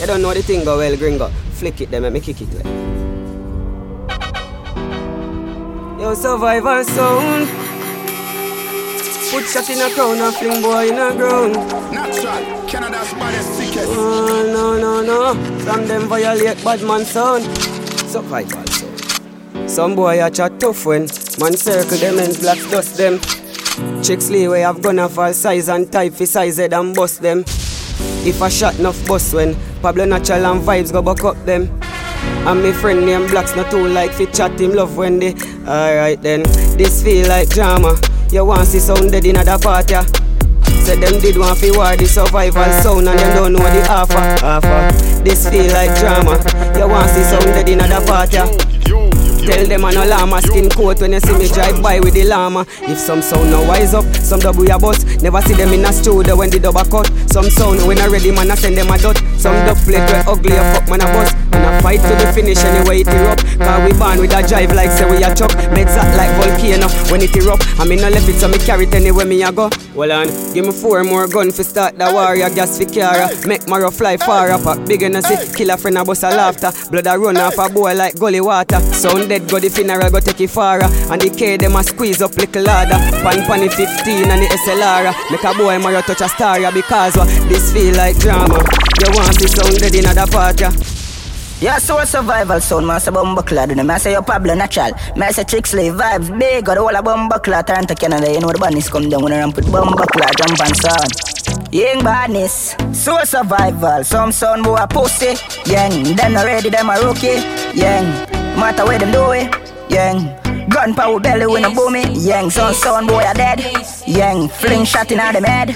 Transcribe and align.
You 0.00 0.06
don't 0.06 0.22
know 0.22 0.32
the 0.32 0.42
thing 0.42 0.64
go 0.64 0.78
well, 0.78 0.96
gringo. 0.96 1.28
Flick 1.54 1.80
it, 1.80 1.90
then 1.90 2.02
make 2.02 2.12
me 2.12 2.20
kick 2.20 2.40
it. 2.42 2.54
Like. 2.54 2.66
Yo, 6.00 6.14
survivor 6.14 6.84
sound. 6.84 7.48
Put 9.30 9.44
shot 9.44 9.68
in 9.70 9.80
a 9.80 9.90
crown 9.90 10.18
and 10.18 10.34
fling 10.36 10.62
boy 10.62 10.88
in 10.88 10.98
a 10.98 11.12
ground. 11.16 11.54
Natural, 11.92 12.68
Canada's 12.68 13.12
baddest 13.14 13.58
ticket. 13.58 13.86
Oh, 13.88 14.44
no, 14.52 14.78
no, 14.78 15.02
no. 15.02 15.34
From 15.64 15.88
them 15.88 16.02
violate 16.02 16.62
bad 16.62 16.82
man 16.82 17.04
sound. 17.04 17.44
Survivor 18.08 18.62
sound. 18.70 19.70
Some 19.70 19.96
boy 19.96 20.24
a 20.24 20.30
chat 20.30 20.60
tough 20.60 20.86
when 20.86 21.08
man 21.40 21.56
circle 21.56 21.98
them 21.98 22.18
and 22.20 22.38
black 22.38 22.58
dust 22.70 22.96
them. 22.96 23.18
Chicks 24.02 24.30
lay 24.30 24.48
way 24.48 24.60
have 24.60 24.80
gun 24.82 24.98
of 24.98 25.18
all 25.18 25.32
size 25.32 25.68
and 25.68 25.90
type 25.90 26.14
for 26.14 26.26
size 26.26 26.56
head 26.56 26.72
and 26.72 26.94
bust 26.94 27.20
them. 27.20 27.40
If 28.24 28.40
I 28.40 28.48
shot 28.48 28.78
enough 28.78 29.06
bust 29.06 29.34
when 29.34 29.56
Pablo 29.82 30.04
natural 30.04 30.46
and 30.46 30.62
vibes 30.62 30.92
go 30.92 31.02
back 31.02 31.24
up 31.24 31.36
them. 31.44 31.70
And 32.46 32.62
me 32.62 32.72
friend 32.72 33.04
named 33.04 33.30
Blacks 33.30 33.54
not 33.54 33.70
too 33.70 33.86
like 33.88 34.12
fi 34.12 34.24
chat 34.26 34.58
him 34.60 34.74
love 34.74 34.96
when 34.96 35.18
they 35.18 35.32
Alright 35.66 36.22
then, 36.22 36.42
this 36.78 37.02
feel 37.02 37.28
like 37.28 37.48
drama. 37.50 37.98
You 38.30 38.44
want 38.44 38.66
see 38.66 38.78
sound 38.80 39.12
dead 39.12 39.24
in 39.24 39.36
the 39.36 39.58
party 39.62 39.94
Said 40.82 41.00
them 41.00 41.20
did 41.20 41.36
want 41.38 41.58
fi 41.58 41.70
war 41.70 41.96
the 41.96 42.06
survival 42.06 42.64
sound 42.82 43.08
And 43.08 43.18
them 43.18 43.36
don't 43.36 43.52
know 43.52 43.58
the 43.58 43.86
offer, 43.90 44.44
offer 44.44 45.22
This 45.22 45.48
feel 45.48 45.72
like 45.72 45.98
drama. 45.98 46.38
You 46.78 46.88
want 46.88 47.10
see 47.10 47.22
sound 47.24 47.44
dead 47.44 47.68
in 47.68 47.78
the 47.78 48.02
party 48.06 48.75
Tell 49.46 49.64
them 49.64 49.84
I 49.84 49.92
no 49.92 50.04
llama 50.04 50.42
skin 50.42 50.68
coat 50.68 51.00
when 51.00 51.12
you 51.12 51.20
see 51.20 51.38
me 51.38 51.46
drive 51.46 51.80
by 51.80 52.00
with 52.00 52.14
the 52.14 52.24
llama. 52.24 52.66
If 52.82 52.98
some 52.98 53.22
sound 53.22 53.50
no 53.50 53.62
wise 53.62 53.94
up, 53.94 54.04
some 54.16 54.40
double 54.40 54.64
your 54.64 54.78
bus. 54.78 55.04
Never 55.22 55.40
see 55.42 55.54
them 55.54 55.72
in 55.72 55.84
a 55.84 55.92
studio 55.92 56.34
when 56.34 56.50
the 56.50 56.58
double 56.58 56.82
cut. 56.84 57.06
Some 57.30 57.48
sound 57.48 57.86
when 57.86 57.98
I 57.98 58.08
ready 58.08 58.32
man 58.32 58.50
I 58.50 58.56
send 58.56 58.76
them 58.76 58.90
a 58.90 58.98
dot. 58.98 59.16
Some 59.38 59.54
dub 59.64 59.78
plate 59.86 60.02
where 60.10 60.24
ugly 60.28 60.56
a 60.56 60.62
fuck 60.74 60.90
man 60.90 61.00
a 61.00 61.06
bust. 61.14 61.36
And 61.54 61.62
I 61.62 61.80
fight 61.80 62.02
to 62.02 62.14
the 62.18 62.32
finish 62.34 62.58
anyway 62.58 63.00
it 63.00 63.08
erupt. 63.08 63.46
Cause 63.56 63.80
we 63.86 63.96
born 63.96 64.18
with 64.18 64.34
a 64.34 64.42
drive 64.42 64.74
like 64.74 64.90
say 64.90 65.08
we 65.08 65.22
a 65.22 65.30
chuck. 65.30 65.54
Meds 65.70 65.94
act 65.94 66.16
like 66.18 66.34
volcano 66.42 66.88
when 67.12 67.22
it 67.22 67.34
erupt. 67.36 67.62
I 67.78 67.86
mean 67.86 68.02
no 68.02 68.10
left 68.10 68.28
it 68.28 68.40
so 68.42 68.48
me 68.48 68.58
carry 68.58 68.84
it 68.84 68.94
anywhere 68.94 69.24
me 69.24 69.42
a 69.44 69.52
go. 69.52 69.70
Well 69.94 70.10
on, 70.10 70.26
give 70.52 70.66
me 70.66 70.72
four 70.72 71.04
more 71.04 71.28
gun 71.28 71.52
fi 71.52 71.62
start 71.62 71.96
the 71.96 72.10
warrior 72.12 72.50
gas 72.50 72.78
fi 72.78 72.84
cara. 72.84 73.30
Make 73.46 73.68
Maro 73.68 73.90
fly 73.90 74.16
far 74.16 74.50
up. 74.50 74.66
Big 74.86 75.00
see 75.00 75.38
kill 75.54 75.70
a 75.70 75.76
friend 75.76 75.98
a 75.98 76.04
bust 76.04 76.24
a 76.24 76.30
laughter. 76.30 76.72
Blood 76.90 77.06
a 77.06 77.16
run 77.16 77.36
off 77.36 77.58
a 77.58 77.72
boy 77.72 77.94
like 77.94 78.18
gully 78.18 78.40
water. 78.40 78.80
Sound 78.92 79.35
dead 79.38 79.50
go 79.50 79.58
the 79.58 79.68
funeral 79.68 80.10
go 80.10 80.20
take 80.20 80.40
it 80.40 80.50
far. 80.50 80.82
Uh, 80.82 81.12
and 81.12 81.20
the 81.20 81.30
K 81.30 81.56
them 81.56 81.76
a 81.76 81.82
squeeze 81.82 82.22
up 82.22 82.34
little 82.36 82.62
ladder. 82.62 82.98
Pan 83.22 83.44
pan 83.46 83.60
the 83.60 83.70
15 83.70 84.30
and 84.30 84.42
the 84.42 84.46
SLR. 84.64 85.12
Uh, 85.12 85.14
make 85.30 85.44
a 85.44 85.52
boy 85.54 85.78
Maro 85.78 86.00
touch 86.02 86.20
a 86.20 86.28
star 86.28 86.58
uh, 86.60 86.72
because 86.72 87.16
what 87.16 87.28
this 87.48 87.72
feel 87.72 87.94
like 87.96 88.18
drama. 88.18 88.58
You 89.00 89.12
want 89.12 89.34
see 89.36 89.48
sound 89.48 89.78
dead 89.78 89.94
in 89.94 90.04
the 90.04 90.26
party. 90.30 90.64
Yeah, 91.58 91.78
so 91.78 91.98
a 91.98 92.06
survival 92.06 92.60
sound, 92.60 92.86
man, 92.86 93.00
say 93.00 93.10
bumbo 93.10 93.40
clad 93.40 93.72
in 93.72 93.90
I 93.90 93.98
say 93.98 94.12
your 94.12 94.22
Pablo 94.22 94.54
natural. 94.54 94.92
Me 95.16 95.32
say 95.32 95.44
chick 95.44 95.66
slave 95.66 95.94
vibes 95.94 96.38
big, 96.38 96.66
got 96.66 96.74
the 96.74 96.80
whole 96.80 96.94
of 96.94 97.66
turn 97.66 97.86
to 97.86 97.94
Canada. 97.94 98.30
You 98.30 98.40
know 98.40 98.48
the 98.48 98.58
badness 98.58 98.90
come 98.90 99.08
down 99.08 99.22
when 99.22 99.32
I 99.32 99.46
with 99.46 99.72
bumbo 99.72 100.04
jump 100.36 100.60
and 100.60 100.76
sound. 100.76 101.72
Young 101.72 102.04
badness, 102.04 102.76
so 102.92 103.24
survival. 103.24 104.04
Some 104.04 104.32
sound 104.32 104.64
boy 104.64 104.76
a 104.76 104.86
pussy, 104.86 105.32
young. 105.64 106.14
Them 106.14 106.36
already 106.36 106.68
them 106.68 106.90
a 106.90 107.00
rookie, 107.00 107.40
young. 107.78 108.35
Matter 108.56 108.84
where 108.86 108.98
them 108.98 109.12
do 109.12 109.32
it, 109.32 109.52
young. 109.90 110.32
Gun 110.68 110.94
power 110.94 111.20
belly 111.20 111.46
when 111.46 111.64
a 111.64 111.70
boomy, 111.70 112.04
young. 112.26 112.50
Son 112.50 112.74
son 112.74 113.06
boy 113.06 113.22
a 113.24 113.34
dead, 113.34 113.60
young. 114.06 114.48
Fling 114.48 114.84
shot 114.84 115.12
in 115.12 115.18
the 115.18 115.46
head, 115.46 115.68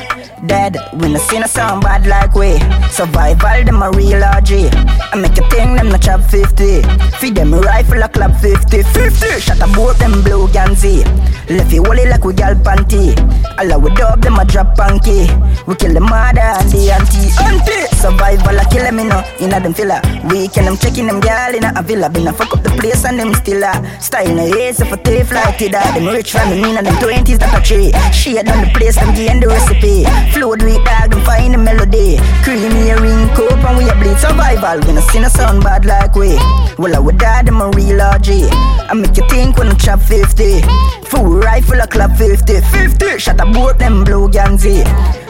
dead. 0.47 0.77
When 0.95 1.15
I 1.15 1.19
see 1.19 1.37
a 1.37 1.47
sound 1.47 1.83
bad 1.83 2.07
like 2.07 2.35
we, 2.35 2.59
survival 2.91 3.65
them 3.65 3.83
a 3.83 3.91
real 3.91 4.21
RG. 4.21 4.71
I 5.13 5.17
make 5.17 5.39
a 5.39 5.49
thing 5.49 5.77
them 5.77 5.91
not 5.91 6.03
chop 6.03 6.23
50. 6.23 6.83
Feed 7.19 7.35
them 7.37 7.55
a 7.55 7.61
rifle 7.61 8.03
a 8.03 8.09
club 8.09 8.35
50, 8.41 8.83
50. 8.83 9.41
Shot 9.41 9.61
a 9.61 9.69
boat 9.75 9.99
them 9.99 10.23
blue 10.23 10.49
ganzi. 10.49 11.05
Left 11.51 11.73
you 11.73 11.83
wally 11.83 12.07
like 12.07 12.23
we 12.23 12.33
gal 12.33 12.55
panty. 12.55 13.11
All 13.59 13.81
we 13.81 13.91
dog 13.97 14.23
them 14.23 14.39
a 14.39 14.45
drop 14.45 14.77
panky. 14.77 15.27
We 15.67 15.75
kill 15.75 15.93
the 15.93 15.99
mother 15.99 16.39
and 16.39 16.71
the 16.71 16.95
auntie. 16.95 17.27
Auntie. 17.43 17.91
Survival 17.99 18.55
a 18.55 18.65
kill 18.71 18.85
them 18.87 19.01
you 19.01 19.11
know. 19.11 19.21
Inna 19.41 19.59
them 19.59 19.75
filler. 19.75 20.01
Weekend 20.31 20.69
them 20.69 20.77
checking 20.77 21.09
them 21.09 21.19
gal 21.19 21.53
in 21.53 21.65
a 21.65 21.83
villa. 21.83 22.09
Been 22.09 22.29
a 22.29 22.33
fuck 22.33 22.55
up 22.55 22.63
the 22.63 22.71
place 22.79 23.05
and 23.05 23.19
them 23.19 23.35
still 23.35 23.65
a 23.65 23.75
style 24.01 24.33
no 24.33 24.47
ace 24.47 24.81
of 24.81 24.93
a 24.93 24.97
thief 24.99 25.33
like 25.33 25.61
it. 25.61 25.75
Ah. 25.75 25.91
Them 25.91 26.07
rich 26.15 26.31
family 26.31 26.63
mean 26.63 26.79
and 26.79 26.87
them 26.87 26.95
twenties 27.03 27.39
that 27.39 27.51
a 27.51 27.61
tree. 27.61 27.91
Shade 28.15 28.47
on 28.47 28.63
the 28.63 28.71
place 28.71 28.95
them 28.95 29.13
gain 29.19 29.41
the 29.41 29.49
recipe. 29.49 30.07
Flow 30.31 30.55
do 30.55 30.71
it 30.71 30.85
dog 30.87 31.11
them 31.11 31.21
find 31.27 31.55
the 31.55 31.59
melody. 31.59 32.23
Creamy 32.47 32.95
a 32.95 33.01
ring 33.03 33.27
cope 33.35 33.59
and 33.59 33.75
we 33.77 33.91
a 33.91 33.95
bleed 33.99 34.23
survival. 34.23 34.79
We 34.87 34.95
no 34.95 35.03
see 35.11 35.19
no 35.19 35.27
sound 35.27 35.65
bad 35.65 35.85
like 35.85 36.15
we. 36.15 36.39
Well 36.79 36.95
I 36.95 37.01
would 37.01 37.19
die 37.19 37.43
them 37.43 37.61
a 37.61 37.71
real 37.75 37.99
RG. 37.99 38.47
I 38.87 38.95
make 38.95 39.17
you 39.17 39.27
think 39.27 39.59
when 39.59 39.67
I 39.67 39.75
chop 39.75 39.99
50. 39.99 41.00
Full 41.11 41.41
rifle 41.41 41.81
a 41.81 41.87
club 41.87 42.17
50. 42.17 42.61
50. 42.61 43.19
Shot 43.19 43.41
a 43.41 43.47
boat 43.47 43.79
them 43.79 44.05
blue 44.05 44.29
ganzi. 44.29 44.85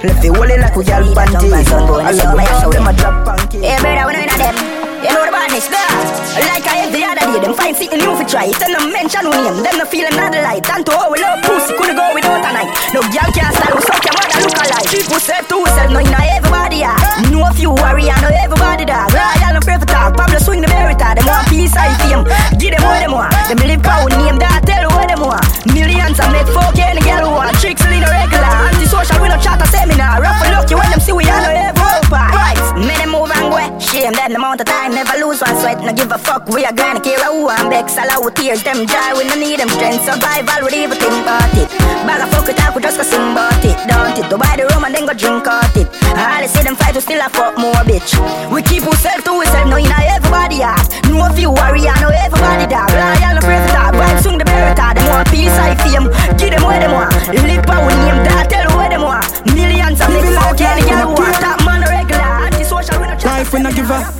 Left 0.05 0.25
it 0.25 0.31
wally 0.31 0.59
like 0.59 0.77
we 0.77 0.85
gal 0.85 1.05
panty. 1.15 1.53
I 1.53 2.11
love 2.13 2.37
my 2.37 2.45
house 2.45 2.75
them 2.75 2.87
a 2.87 2.93
drop 2.93 3.25
panky. 3.27 3.61
Hey, 3.61 3.79
brother, 3.81 4.07
when 4.07 4.17
I'm 4.17 4.29
in 4.29 4.39
them. 4.39 4.80
You 5.01 5.09
know 5.17 5.25
the 5.25 5.33
badness 5.33 5.65
there. 5.73 5.97
Like 6.45 6.69
I 6.69 6.85
every 6.85 7.01
other 7.01 7.25
day, 7.25 7.41
them 7.41 7.57
find 7.57 7.73
something 7.73 7.97
new 8.05 8.13
for 8.21 8.27
try. 8.29 8.53
Tell 8.53 8.69
them 8.69 8.93
mention 8.93 9.25
we 9.25 9.33
name, 9.33 9.65
them 9.65 9.81
no 9.81 9.89
feel 9.89 10.05
another 10.05 10.45
light. 10.45 10.61
And 10.69 10.85
to 10.85 10.93
how 10.93 11.09
we 11.09 11.17
love 11.17 11.41
pussy, 11.41 11.73
couldn't 11.73 11.97
go 11.97 12.05
without 12.13 12.45
a 12.45 12.51
night. 12.53 12.69
No 12.93 13.01
girl 13.09 13.31
can't 13.33 13.49
style, 13.57 13.73
we 13.73 13.81
suck 13.81 14.05
your 14.05 14.13
mother 14.13 14.45
look 14.45 14.61
alike. 14.61 14.85
People 14.93 15.17
say 15.17 15.41
to 15.41 15.57
self, 15.73 15.89
no 15.89 16.05
you 16.05 16.13
know 16.13 16.21
everybody 16.37 16.85
yeah. 16.85 17.01
Know 17.33 17.49
a 17.49 17.51
few 17.57 17.73
warrior, 17.73 18.13
know 18.21 18.29
everybody 18.29 18.85
dog. 18.85 19.09
Royal 19.09 19.57
and 19.57 19.65
brave 19.65 19.81
talk, 19.89 20.21
Pablo 20.21 20.37
swing 20.37 20.61
the 20.61 20.69
Beretta. 20.69 21.17
Them 21.17 21.25
want 21.25 21.49
peace, 21.49 21.73
I 21.73 21.89
fame. 22.05 22.29
Give 22.61 22.77
them 22.77 22.85
what 22.85 23.01
them 23.01 23.17
want. 23.17 23.33
Them 23.49 23.57
live 23.65 23.81
proud 23.81 24.13
name, 24.21 24.37
that 24.37 24.69
tell 24.69 24.85
what 24.93 25.09
them 25.09 25.25
want. 25.25 25.49
Millions 25.73 26.21
I 26.21 26.29
make 26.29 26.49
folk 26.53 26.77
any 26.77 27.01
girl 27.01 27.25
who 27.25 27.33
want. 27.41 27.57
Tricks 27.57 27.81
lead 27.89 28.05
a 28.05 28.11
regular, 28.13 28.53
anti-social, 28.69 29.17
we 29.17 29.33
no 29.33 29.41
chat 29.41 29.57
a 29.57 29.67
seminar. 29.73 30.21
Rough 30.21 30.45
and 30.45 30.53
lucky 30.61 30.77
when 30.77 30.93
them 30.93 31.01
see 31.01 31.17
we 31.17 31.25
all 31.25 31.41
know 31.41 31.57
every 31.57 31.81
Right, 32.11 32.59
them 32.75 33.11
move 33.11 33.31
and 33.31 33.51
go. 33.55 33.79
Shame 33.79 34.13
that 34.19 34.31
the 34.31 34.37
amount 34.37 34.61
of 34.61 34.67
time, 34.67 34.90
never 34.91 35.17
lose 35.19 35.41
one 35.41 35.57
sweat. 35.59 35.81
No 35.81 35.93
give 35.93 36.13
a 36.13 36.19
fuck, 36.19 36.49
we 36.49 36.65
are 36.65 36.73
gonna 36.73 37.01
care 37.01 37.19
who 37.25 37.49
and 37.49 37.71
begs. 37.71 37.97
Allow 37.97 38.29
tears, 38.31 38.63
them 38.63 38.87
dry, 38.87 39.15
we 39.17 39.25
no 39.25 39.35
need 39.35 39.61
them 39.61 39.69
strength. 39.69 40.05
Survival, 40.05 40.67
we 40.67 40.85
even 40.85 40.99
think 40.99 41.17
about 41.23 41.51
it. 41.55 41.69
Bag 42.07 42.23
fuck 42.31 42.49
it 42.49 42.59
up, 42.65 42.75
we 42.75 42.83
just 42.83 42.97
go 42.99 43.05
sing 43.05 43.33
about 43.33 43.65
it. 43.65 43.77
Don't 43.87 44.19
it, 44.19 44.27
go 44.31 44.37
buy 44.37 44.55
the 44.57 44.67
room 44.71 44.85
and 44.85 44.95
then 44.95 45.07
go 45.07 45.15
drink 45.15 45.47
out 45.47 45.75
it. 45.77 45.89
All 46.17 46.41
they 46.41 46.49
see 46.49 46.63
them 46.63 46.77
fight, 46.77 46.95
we 46.95 47.01
still 47.01 47.21
a 47.21 47.29
fuck 47.31 47.57
more 47.59 47.83
bitch. 47.87 48.15
We 48.51 48.63
keep 48.63 48.87
ourselves 48.87 49.25
to 49.25 49.31
ourselves, 49.31 49.71
no 49.71 49.77
in 49.77 49.91
everybody 49.91 50.63
ass. 50.63 50.91
No 51.09 51.29
few 51.35 51.51
warrior, 51.51 51.95
no 52.01 52.09
everybody 52.11 52.67
dog. 52.67 52.91
Loyal, 52.91 53.35
no 53.37 53.43
brave 53.45 53.67
dog. 53.71 53.95
Vibe 53.95 54.21
sung 54.23 54.39
the 54.39 54.45
Beretta, 54.45 54.95
them 54.95 55.07
want 55.11 55.29
peace, 55.31 55.53
I 55.55 55.75
fame. 55.83 56.09
Give 56.39 56.51
them 56.51 56.63
what 56.63 56.81
them 56.81 56.93
want. 56.93 57.13
Lip 57.29 57.69
out 57.69 57.87
name, 57.87 58.23
that 58.25 58.49
tell 58.49 58.67
what 58.77 58.91
them 58.91 59.03
want. 59.03 59.27
Millions 59.55 60.01
of 60.01 60.09
niggas 60.09 60.39
out 60.41 60.59
here, 60.59 60.75
the 60.79 60.83
girl 60.89 61.13
want. 61.15 61.37
Top 61.37 61.61
man 61.67 61.83
regular, 61.85 62.49
anti-social, 62.49 62.99
we 63.01 63.07
no. 63.07 63.17
Life 63.21 63.53
we 63.53 63.61
no 63.61 63.71
give 63.73 63.91
up, 63.91 64.15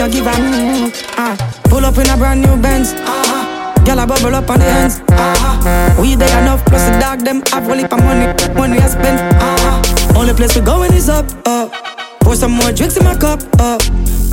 no 0.00 0.08
give 0.08 0.26
up. 0.26 0.34
Mm, 0.34 0.92
ah. 1.18 1.36
Pull 1.64 1.84
up 1.84 1.98
in 1.98 2.08
a 2.08 2.16
brand 2.16 2.40
new 2.40 2.56
Benz. 2.56 2.92
Uh-huh. 2.92 3.74
Gyal 3.84 4.02
a 4.02 4.06
bubble 4.06 4.34
up 4.34 4.48
on 4.48 4.58
the 4.58 4.64
ends. 4.64 5.00
Uh-huh. 5.08 6.00
We 6.00 6.14
there 6.14 6.40
enough, 6.40 6.64
plus 6.64 6.88
the 6.88 6.98
dog 6.98 7.20
them 7.20 7.42
have 7.52 7.68
a 7.68 7.76
heap 7.76 7.92
of 7.92 8.00
money, 8.00 8.26
money 8.54 8.78
I 8.78 8.88
spend. 8.88 9.20
Uh-huh. 9.20 10.18
Only 10.18 10.32
place 10.32 10.56
we 10.56 10.62
going 10.62 10.92
is 10.94 11.08
up, 11.08 11.26
up. 11.46 11.72
Pour 12.20 12.34
some 12.34 12.52
more 12.52 12.72
drinks 12.72 12.96
in 12.96 13.04
my 13.04 13.16
cup, 13.16 13.42
up. 13.58 13.82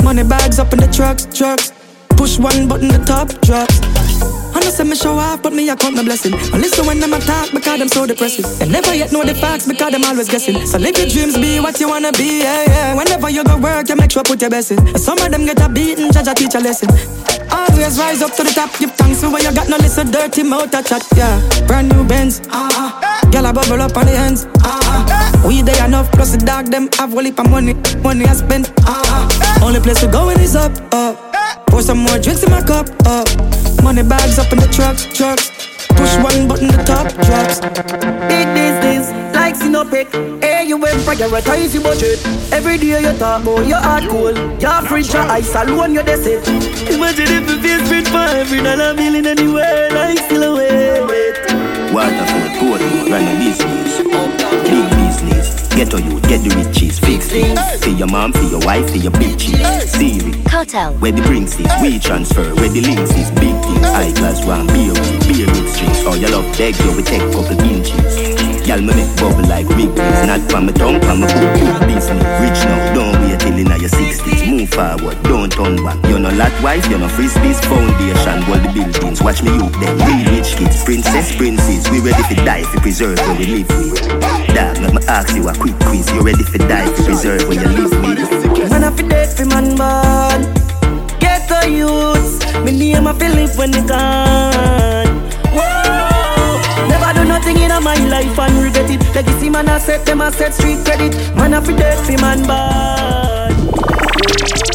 Money 0.04 0.24
bags 0.24 0.60
up 0.60 0.72
in 0.72 0.80
the 0.80 0.88
trucks, 0.88 1.28
trucks. 1.38 1.74
Push 2.16 2.40
one 2.40 2.68
button, 2.68 2.88
the 2.88 3.04
top 3.06 3.28
drops. 3.42 4.07
I 4.58 4.60
know 4.62 4.72
say 4.72 4.84
me 4.84 4.96
show 4.96 5.14
off, 5.14 5.44
but 5.44 5.54
me 5.54 5.70
I 5.70 5.76
count 5.76 5.96
my 5.96 6.04
blessing. 6.04 6.34
I 6.34 6.58
listen 6.58 6.84
when 6.88 7.00
them 7.00 7.14
attack 7.14 7.52
because 7.54 7.78
them 7.78 7.88
so 7.90 8.08
depressing. 8.08 8.42
They 8.58 8.68
never 8.68 8.96
yet 8.96 9.12
know 9.12 9.24
the 9.24 9.36
facts 9.36 9.68
because 9.68 9.92
them 9.92 10.04
always 10.04 10.28
guessing. 10.28 10.66
So 10.66 10.80
live 10.80 10.98
your 10.98 11.06
dreams, 11.06 11.38
be 11.38 11.60
what 11.60 11.80
you 11.80 11.88
wanna 11.88 12.12
be, 12.14 12.42
yeah, 12.42 12.66
yeah. 12.66 12.96
Whenever 12.96 13.30
you 13.30 13.44
go 13.44 13.56
work, 13.58 13.88
you 13.88 13.96
make 13.96 14.10
sure 14.10 14.24
put 14.24 14.42
your 14.42 14.50
best 14.50 14.72
in. 14.72 14.98
Some 14.98 15.20
of 15.20 15.30
them 15.30 15.46
get 15.46 15.62
a 15.62 15.70
beating, 15.70 16.12
judge 16.12 16.26
a 16.26 16.34
teach 16.34 16.56
a 16.56 16.60
lesson. 16.60 16.90
Always 17.54 18.00
rise 18.00 18.24
up 18.24 18.34
to 18.34 18.42
the 18.42 18.50
top, 18.50 18.74
give 18.80 18.92
thanks 18.94 19.22
for 19.22 19.30
what 19.30 19.44
you 19.44 19.54
got. 19.54 19.70
No 19.70 19.78
listen 19.78 20.10
dirty 20.10 20.42
mouth 20.42 20.74
a 20.74 20.82
chat, 20.82 21.06
yeah. 21.16 21.38
Brand 21.68 21.94
new 21.94 22.04
Benz, 22.04 22.42
uh-huh. 22.50 23.30
Girl 23.30 23.46
a 23.46 23.54
bubble 23.54 23.80
up 23.80 23.96
on 23.96 24.08
the 24.08 24.14
ends, 24.18 24.46
uh-huh. 24.66 25.48
We 25.48 25.62
there 25.62 25.86
enough, 25.86 26.12
plus 26.12 26.32
the 26.32 26.44
dog 26.44 26.72
them 26.72 26.90
have 26.98 27.14
a 27.16 27.22
heap 27.22 27.38
of 27.38 27.48
money, 27.52 27.76
money 28.02 28.26
I 28.26 28.34
spend. 28.34 28.74
Uh-huh. 28.82 29.66
Only 29.66 29.82
place 29.82 30.00
to 30.00 30.08
go 30.08 30.26
going 30.26 30.40
is 30.40 30.56
up, 30.56 30.74
up. 30.92 31.16
Pour 31.68 31.84
some 31.84 32.00
more 32.00 32.18
drinks 32.18 32.42
in 32.42 32.50
my 32.50 32.64
cup, 32.64 32.90
up. 33.06 33.28
Money 33.88 34.04
bags 34.04 34.38
up 34.38 34.52
in 34.52 34.60
the 34.60 34.68
trucks, 34.68 35.06
trucks. 35.16 35.48
Push 35.96 36.18
one 36.18 36.46
button, 36.46 36.68
the 36.68 36.84
top 36.84 37.08
drops. 37.24 37.62
Big 38.28 38.46
business, 38.52 39.08
like 39.34 39.56
Sinopec. 39.56 40.12
Hey, 40.44 40.68
you 40.68 40.76
went 40.76 40.98
prioritize 41.08 41.74
your 41.74 41.84
budget. 41.84 42.20
Every 42.52 42.78
day 42.78 43.00
you 43.00 43.18
talk 43.18 43.44
about 43.44 43.66
your 43.66 43.80
heart 43.80 44.04
cool. 44.10 44.36
Your 44.60 44.82
fridge, 44.82 45.14
your 45.14 45.24
ice 45.24 45.56
alone, 45.56 45.94
you 45.94 46.04
that's 46.04 46.26
it. 46.26 46.46
Imagine 46.92 47.32
if 47.32 47.50
you 47.50 47.62
face 47.62 47.88
print 47.88 48.10
for 48.10 48.28
every 48.28 48.62
dollar 48.62 48.94
million 48.94 49.26
anywhere, 49.26 49.90
like 49.92 50.18
still 50.18 50.44
away. 50.44 51.00
Waterford, 51.94 52.52
Portmore, 52.60 53.10
run 53.10 53.24
a 53.24 53.40
business. 53.40 54.04
Big 54.68 54.90
business. 55.00 55.57
Get 55.78 55.92
ghetto 55.92 56.10
you 56.10 56.20
get 56.22 56.42
the 56.42 56.50
riches. 56.58 56.98
Fix 56.98 57.28
things 57.30 57.60
See 57.84 57.94
your 57.94 58.08
mom, 58.08 58.34
see 58.34 58.50
your 58.50 58.62
wife, 58.62 58.90
see 58.90 58.98
your 58.98 59.12
bitches. 59.12 59.88
Steal 59.88 60.34
it. 60.34 60.50
Cartel. 60.50 60.96
Where 60.96 61.12
the 61.12 61.22
brinks 61.22 61.60
is, 61.60 61.70
we 61.84 62.00
transfer. 62.00 62.56
Where 62.56 62.70
the 62.70 62.82
links 62.82 63.12
is, 63.14 63.30
big 63.38 63.54
things. 63.62 63.86
High 63.86 64.12
class 64.14 64.44
one, 64.44 64.66
beer, 64.66 64.92
beer 65.30 65.46
with 65.46 65.70
streets. 65.70 66.02
Oh, 66.02 66.16
you 66.16 66.30
love 66.30 66.50
beg 66.58 66.74
you, 66.80 66.98
we 66.98 67.04
take 67.04 67.22
couple 67.32 67.62
inches. 67.62 68.17
Y'all 68.78 68.86
me 68.86 68.94
make 68.94 69.16
bubble 69.18 69.42
like 69.50 69.68
big 69.74 69.90
Not 70.30 70.46
from 70.52 70.68
my 70.68 70.72
tongue, 70.72 71.02
from 71.02 71.22
my 71.22 71.26
book, 71.26 71.82
business. 71.90 72.22
Rich 72.38 72.62
now, 72.70 72.94
don't 72.94 73.18
wait 73.26 73.40
till 73.40 73.58
in 73.58 73.66
your 73.66 73.90
60s. 73.90 74.46
Move 74.46 74.70
forward, 74.70 75.18
don't 75.24 75.52
turn 75.52 75.82
back. 75.84 75.98
You're 76.06 76.20
not 76.20 76.36
lot 76.36 76.54
wife, 76.62 76.86
you're 76.86 77.00
no 77.00 77.08
frisbees 77.08 77.58
foundation. 77.66 78.38
Wall 78.46 78.62
the 78.62 78.70
buildings, 78.70 79.24
watch 79.24 79.42
me 79.42 79.50
youth 79.50 79.74
them. 79.82 79.98
Real 80.06 80.30
rich 80.30 80.54
kids, 80.58 80.84
princess, 80.84 81.36
princes. 81.36 81.90
We 81.90 82.02
ready 82.02 82.22
to 82.22 82.36
die 82.46 82.70
we 82.72 82.80
preserve 82.80 83.18
what 83.18 83.40
we 83.40 83.48
live 83.48 83.70
with. 83.82 83.98
Dad, 84.54 84.78
let 84.78 84.94
me 84.94 85.02
ask 85.08 85.36
you 85.36 85.50
a 85.50 85.56
quick 85.56 85.74
quiz. 85.90 86.06
You 86.14 86.22
ready 86.22 86.44
to 86.44 86.58
die 86.60 86.86
you 86.86 87.04
preserve 87.04 87.48
what 87.48 87.58
you 87.58 87.70
live 87.82 87.98
with? 88.06 88.70
Man, 88.70 88.84
I 88.84 88.92
feel 88.92 89.08
dead 89.10 89.34
for 89.34 89.46
man 89.48 89.74
born. 89.74 90.54
Get 91.18 91.50
the 91.50 91.66
youths. 91.66 92.46
Me 92.62 92.78
name 92.78 93.08
I 93.08 93.14
feel 93.18 93.34
live 93.34 93.58
when 93.58 93.72
they 93.72 93.82
gone. 93.82 94.97
Nothing 97.38 97.58
in 97.58 97.70
my 97.84 97.94
life 98.08 98.40
and 98.40 98.64
regret 98.64 98.90
it. 98.90 99.00
Legacy 99.14 99.52
man, 99.52 99.70
I 99.70 99.78
set 99.78 100.08
them, 100.08 100.24
I 100.24 100.32
set 100.32 100.56
street 100.56 100.84
credit. 100.84 101.14
Man, 101.36 101.54
I 101.54 101.62
feel 101.62 101.78
dead 101.78 102.20
man 102.20 102.42
born. 102.48 104.67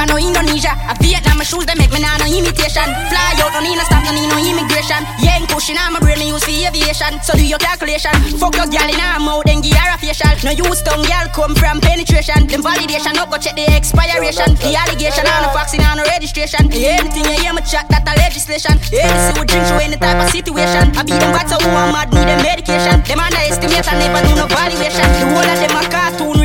I 0.00 0.08
know 0.08 0.16
Indonesia, 0.16 0.72
I 0.72 0.96
Vietnam, 0.96 1.36
my 1.36 1.44
shoes 1.44 1.68
they 1.68 1.76
make 1.76 1.92
me 1.92 2.00
nah 2.00 2.16
no 2.16 2.24
imitation. 2.24 2.88
Fly 3.12 3.36
out, 3.44 3.52
no 3.52 3.60
need 3.60 3.76
no 3.76 3.84
stop, 3.84 4.00
no 4.08 4.16
need 4.16 4.32
no 4.32 4.40
immigration. 4.40 5.04
Yeah, 5.20 5.44
pushing 5.44 5.76
on 5.76 5.92
my 5.92 6.00
brain, 6.00 6.24
use 6.24 6.40
for 6.40 6.56
aviation. 6.56 7.20
So 7.20 7.36
do 7.36 7.44
your 7.44 7.60
calculation. 7.60 8.16
Fuck 8.40 8.56
your 8.56 8.64
gal 8.72 8.88
in 8.88 8.96
her 8.96 9.20
mouth, 9.20 9.44
then 9.44 9.60
give 9.60 9.76
her 9.76 9.92
a 9.92 10.00
facial. 10.00 10.32
No 10.40 10.56
use 10.56 10.80
tongue, 10.80 11.04
gal 11.04 11.28
come 11.36 11.52
from 11.52 11.84
penetration. 11.84 12.48
Them 12.48 12.64
validation, 12.64 13.12
up 13.20 13.28
go 13.28 13.36
check 13.36 13.60
the 13.60 13.68
expiration. 13.68 14.56
The 14.56 14.72
allegation 14.72 15.28
on 15.28 15.44
the 15.44 15.52
vaccine 15.52 15.84
on 15.84 16.00
the 16.00 16.08
registration. 16.08 16.72
Anything 16.72 17.28
you 17.28 17.36
hear 17.36 17.52
me 17.52 17.60
chat, 17.68 17.84
that 17.92 18.08
a 18.08 18.16
legislation. 18.16 18.80
Yeah, 18.88 19.04
this 19.04 19.36
would 19.36 19.52
drink 19.52 19.68
through 19.68 19.84
any 19.84 20.00
type 20.00 20.16
of 20.16 20.32
situation. 20.32 20.96
I 20.96 21.04
be 21.04 21.12
them 21.12 21.36
bats 21.36 21.52
who 21.52 21.60
are 21.68 21.92
mad, 21.92 22.08
need 22.16 22.24
them 22.24 22.40
medication. 22.40 23.04
Them 23.04 23.20
underestimate 23.20 23.84
and 23.84 24.00
never 24.00 24.24
do 24.24 24.32
no 24.32 24.48
valuation. 24.48 25.08
The 25.12 25.28
whole 25.28 25.44
of 25.44 25.60
them 25.60 25.76
a 25.76 25.82
cartoon, 25.92 26.39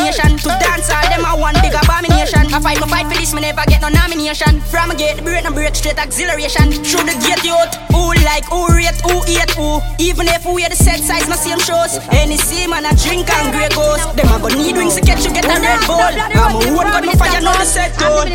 real. 0.00 0.12
To 0.12 0.50
dance 0.56 0.88
all 0.88 1.06
them 1.12 1.24
a 1.24 1.32
one 1.36 1.56
big 1.60 1.74
abomination. 1.76 2.48
I 2.52 2.58
fight 2.60 2.80
my 2.80 2.88
fight 2.88 3.06
for 3.06 3.16
this, 3.18 3.32
me 3.34 3.40
never 3.40 3.64
get 3.68 3.80
no 3.82 3.88
nomination. 3.88 4.60
From 4.72 4.90
a 4.90 4.94
gate, 4.94 5.16
the 5.16 5.22
break, 5.22 5.44
no 5.44 5.52
break, 5.52 5.74
straight 5.74 5.98
acceleration. 5.98 6.72
Through 6.72 7.04
the 7.04 7.16
gate, 7.20 7.44
youth. 7.44 7.72
Who 7.92 8.14
like, 8.24 8.46
who 8.48 8.68
rate, 8.72 9.00
who 9.04 9.20
hate, 9.28 9.50
who. 9.58 9.80
Even 9.98 10.28
if 10.28 10.44
we 10.46 10.64
wear 10.64 10.68
the 10.68 10.76
set 10.76 11.00
size, 11.00 11.28
my 11.28 11.36
same 11.36 11.60
shows. 11.60 11.98
Any 12.12 12.36
same 12.36 12.70
man, 12.70 12.86
I 12.86 12.94
drink 12.94 13.28
and 13.28 13.52
grey 13.52 13.68
goes. 13.70 14.00
Them 14.16 14.28
a 14.32 14.38
go 14.40 14.48
need 14.48 14.76
wings 14.76 14.94
to 14.96 15.02
catch 15.02 15.24
you, 15.24 15.32
get 15.32 15.44
a 15.44 15.60
red 15.60 15.80
bull. 15.86 16.00
I'm 16.00 16.56
a 16.56 16.72
one 16.72 16.88
gun, 16.88 17.04
no 17.06 17.12
fire, 17.12 17.40
no 17.40 17.52
the 17.52 17.64
set 17.64 17.92
tone. 17.98 18.30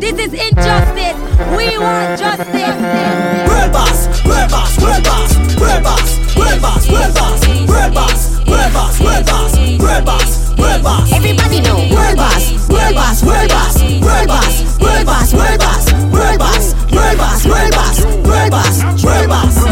This 0.00 0.16
is 0.18 0.32
injustice. 0.32 1.18
We 1.56 1.78
want 1.78 2.18
justice. 2.18 2.78
World 3.48 3.72
boss, 3.72 4.08
world 4.24 4.50
boss, 4.50 4.78
world 4.80 5.04
boss, 5.04 5.30
world 5.60 5.82
boss, 5.82 6.36
world 6.36 6.60
boss, 6.62 6.88
world 6.88 7.14
boss, 7.14 7.46
world 7.68 7.94
boss, 7.94 8.33
world 8.54 8.72
boss, 8.72 9.00
world 9.00 9.26
boss, 9.26 9.52
world 9.78 10.04
boss, 10.04 10.58
world 10.58 10.82
boss. 10.82 11.12
Everybody 11.12 11.60
know. 11.60 11.78
World 11.90 12.16
boss, 12.16 12.44
world 12.68 12.94
boss, 12.94 13.22
world 13.24 13.48
boss, 13.48 13.82
world 13.82 14.28
boss, 14.28 14.78
world 14.80 15.06
boss, 15.06 15.34
world 15.34 15.58
boss, 15.58 15.84
world 15.90 16.38
boss, 16.38 16.64
world 16.94 17.18
boss, 17.18 17.46
world 17.46 17.72
boss, 17.72 18.04
world 18.24 18.50
boss, 18.50 19.04
world 19.04 19.28
boss. 19.28 19.63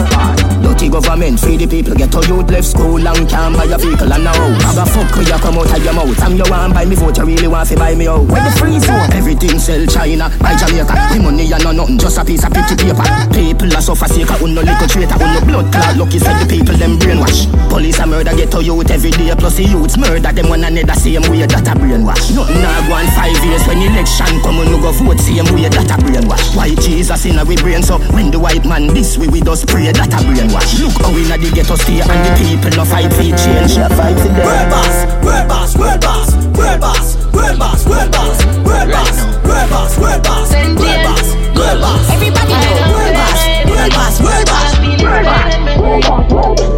Government, 1.23 1.39
free 1.39 1.55
the 1.55 1.71
people, 1.71 1.95
get 1.95 2.11
to 2.11 2.19
youth 2.27 2.51
left 2.51 2.67
school 2.67 2.99
and 2.99 3.31
can't 3.31 3.55
buy 3.55 3.71
a 3.71 3.79
vehicle 3.79 4.11
and 4.11 4.27
now 4.27 4.35
Have 4.67 4.83
a 4.83 4.87
fuck 4.91 5.15
when 5.15 5.23
you 5.23 5.39
come 5.39 5.55
out 5.55 5.71
of 5.71 5.79
your 5.79 5.95
mouth. 5.95 6.19
And 6.19 6.35
you 6.35 6.43
want 6.51 6.75
buy 6.75 6.83
me 6.83 6.99
vote, 6.99 7.15
you 7.15 7.23
really 7.23 7.47
want 7.47 7.71
to 7.71 7.79
buy 7.79 7.95
me 7.95 8.11
out. 8.11 8.27
When 8.27 8.43
the 8.43 8.51
free 8.59 8.83
zone, 8.83 9.07
everything 9.15 9.55
sell 9.63 9.87
China, 9.87 10.35
buy 10.43 10.59
Jamaica. 10.59 10.91
The 11.15 11.23
money 11.23 11.47
and 11.47 11.63
no 11.63 11.71
nothing, 11.71 12.03
just 12.03 12.19
a 12.19 12.27
piece 12.27 12.43
of 12.43 12.51
pretty 12.51 12.75
paper. 12.75 13.07
People 13.31 13.71
are 13.71 13.79
so 13.79 13.95
sick, 13.95 14.27
un 14.35 14.51
no 14.51 14.67
little 14.67 14.89
traitor, 14.91 15.15
un 15.15 15.31
no 15.31 15.41
blood 15.47 15.71
clot. 15.71 15.95
Lucky 15.95 16.19
said 16.19 16.43
the 16.43 16.47
people 16.51 16.75
them 16.75 16.99
brainwash. 16.99 17.47
Police 17.71 18.03
a 18.03 18.07
murder, 18.11 18.35
get 18.35 18.51
to 18.51 18.59
youth 18.59 18.91
every 18.91 19.15
day 19.15 19.31
Plus 19.39 19.63
the 19.63 19.63
youths 19.63 19.95
murder. 19.95 20.35
Them 20.35 20.51
one 20.51 20.67
another 20.67 20.99
same 20.99 21.23
way 21.31 21.47
that 21.47 21.71
a 21.71 21.75
brainwash. 21.79 22.35
Nothing 22.35 22.67
a 22.67 22.83
go 22.91 22.99
on 22.99 23.07
five 23.15 23.39
years 23.47 23.63
when 23.71 23.79
election 23.79 24.43
come 24.43 24.59
on, 24.59 24.75
go 24.83 24.91
vote 24.91 25.23
same 25.23 25.47
way 25.55 25.71
that 25.71 25.87
a 25.87 25.97
brainwash. 26.03 26.51
Why 26.59 26.75
Jesus 26.83 27.31
in 27.31 27.39
our 27.39 27.47
brain 27.47 27.87
so 27.87 28.03
when 28.11 28.35
the 28.35 28.43
white 28.43 28.67
man 28.67 28.91
this 28.91 29.15
way 29.15 29.31
we 29.31 29.39
just 29.39 29.71
pray 29.71 29.87
that 29.87 30.11
a 30.11 30.19
brainwash. 30.27 30.83
Look 30.83 30.99
how 30.99 31.12
in 31.17 31.29
the 31.29 31.51
ghetto 31.55 31.77
stay 31.77 32.01
and 32.01 32.09
the 32.09 32.31
people 32.39 32.71
no 32.77 32.85
fight 32.85 33.13
for 33.13 33.23
change 33.23 33.77
Yeah, 33.77 33.89
fight 33.89 34.19
for 34.19 34.29
them 34.29 34.47
World 34.47 34.71
boss, 34.71 34.97
world 35.25 35.49
boss, 35.49 35.77
world 35.77 36.01
boss, 36.01 36.35
world 36.57 36.81
boss, 36.81 37.17
world 37.33 37.59
boss, 37.59 37.87
world 37.87 38.13
boss, 38.13 38.39
world 38.65 38.91
boss, 38.91 39.19
world 39.45 39.71
boss, 39.71 39.99
world 39.99 40.23
boss, 40.23 40.49
world 40.49 41.03
boss, 41.05 41.35
world 41.57 41.81
boss. 41.81 42.11
Everybody 42.11 42.53
know. 42.53 42.93
World 42.93 43.15
boss, 43.15 43.41
world 43.69 43.93
boss, 43.93 44.21
world 44.21 44.47
boss, 44.47 45.51
world 45.81 46.57
boss. 46.57 46.72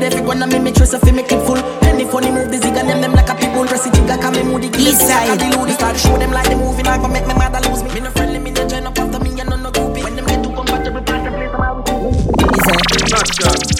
Hold 0.00 0.12
with 0.12 0.14
every 0.14 0.26
one 0.26 0.42
and 0.42 0.52
me 0.52 0.58
make 0.58 0.76
sure 0.76 0.86
so 0.86 0.98
fi 0.98 1.12
me 1.12 1.22
clip 1.22 1.44
full. 1.44 1.58
Any 1.84 2.06
funny 2.06 2.30
move, 2.30 2.50
the 2.50 2.56
zig 2.56 2.74
and 2.74 2.88
them 2.88 3.02
them 3.02 3.12
like 3.12 3.28
a 3.28 3.34
people. 3.34 3.66
Press 3.66 3.86
it 3.86 3.92
jigga, 3.92 4.16
come 4.20 4.32
me 4.32 4.42
moody. 4.42 4.68
East 4.80 5.04
side. 5.04 5.28
Like 5.28 5.40
a 5.40 5.44
diludi. 5.44 5.74
Start 5.74 5.96
show 5.98 6.16
them 6.16 6.32
like 6.32 6.48
the 6.48 6.56
movie, 6.56 6.82
like 6.82 7.02
make 7.12 7.26
me 7.26 7.34
mad 7.34 7.52
lose 7.68 7.82
me. 7.82 7.92
Me 7.92 8.00
no 8.00 8.10
friendly, 8.10 8.38
me 8.38 8.50
no 8.50 8.66
join 8.66 8.86
up 8.86 8.98
after 8.98 9.20
me, 9.20 9.38
and 9.38 9.50
no 9.50 9.56
no 9.56 9.70
groupie. 9.70 10.02
When 10.02 10.16
them 10.16 10.24
get 10.24 10.42
too 10.42 10.52
compatible, 10.56 11.02
pass 11.02 11.20
the 11.24 11.30
place 11.36 11.52
around. 11.52 11.84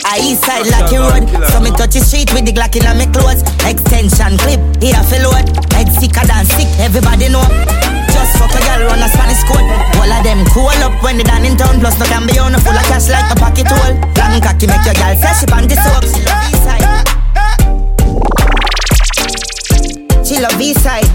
I 0.04 0.18
east 0.20 0.44
side 0.44 0.66
Lucky 0.66 0.96
Road 0.96 1.28
So 1.52 1.60
me 1.60 1.70
touch 1.70 1.94
the 1.94 2.00
street 2.00 2.32
with 2.34 2.44
the 2.44 2.52
Glock 2.52 2.74
in 2.74 2.82
my 2.98 3.06
clothes 3.06 3.42
Extension 3.64 4.36
clip, 4.38 4.58
here 4.82 5.02
for 5.04 5.22
load 5.22 5.46
Head 5.72 5.88
sicker 5.92 6.26
than 6.26 6.44
sick, 6.46 6.66
everybody 6.80 7.28
know 7.28 7.79
Just 8.12 8.36
fuck 8.38 8.52
a 8.54 8.60
girl 8.60 8.90
run 8.90 9.02
a 9.02 9.08
Spanish 9.08 9.42
code 9.44 9.66
All 9.98 10.10
of 10.10 10.22
them 10.24 10.44
cool 10.52 10.68
up 10.82 11.02
when 11.02 11.16
they 11.16 11.24
done 11.24 11.44
in 11.44 11.56
town. 11.56 11.80
Plus 11.80 11.98
no 11.98 12.06
can 12.06 12.26
be 12.26 12.38
on 12.38 12.54
full 12.60 12.74
of 12.74 12.84
cash 12.90 13.08
like 13.08 13.30
a 13.30 13.36
pocket 13.36 13.66
hole. 13.66 13.94
Long 14.18 14.40
cocky 14.40 14.66
make 14.66 14.84
your 14.84 14.94
girl 14.94 15.14
say 15.16 15.32
she 15.38 15.46
pan 15.46 15.66
the 15.68 15.76
soap. 15.78 16.04
She 16.10 16.22
love 16.26 16.50
east 16.50 16.62
side. 16.64 16.90
She 20.26 20.38
love 20.38 20.60
east 20.60 20.82
side. 20.82 21.06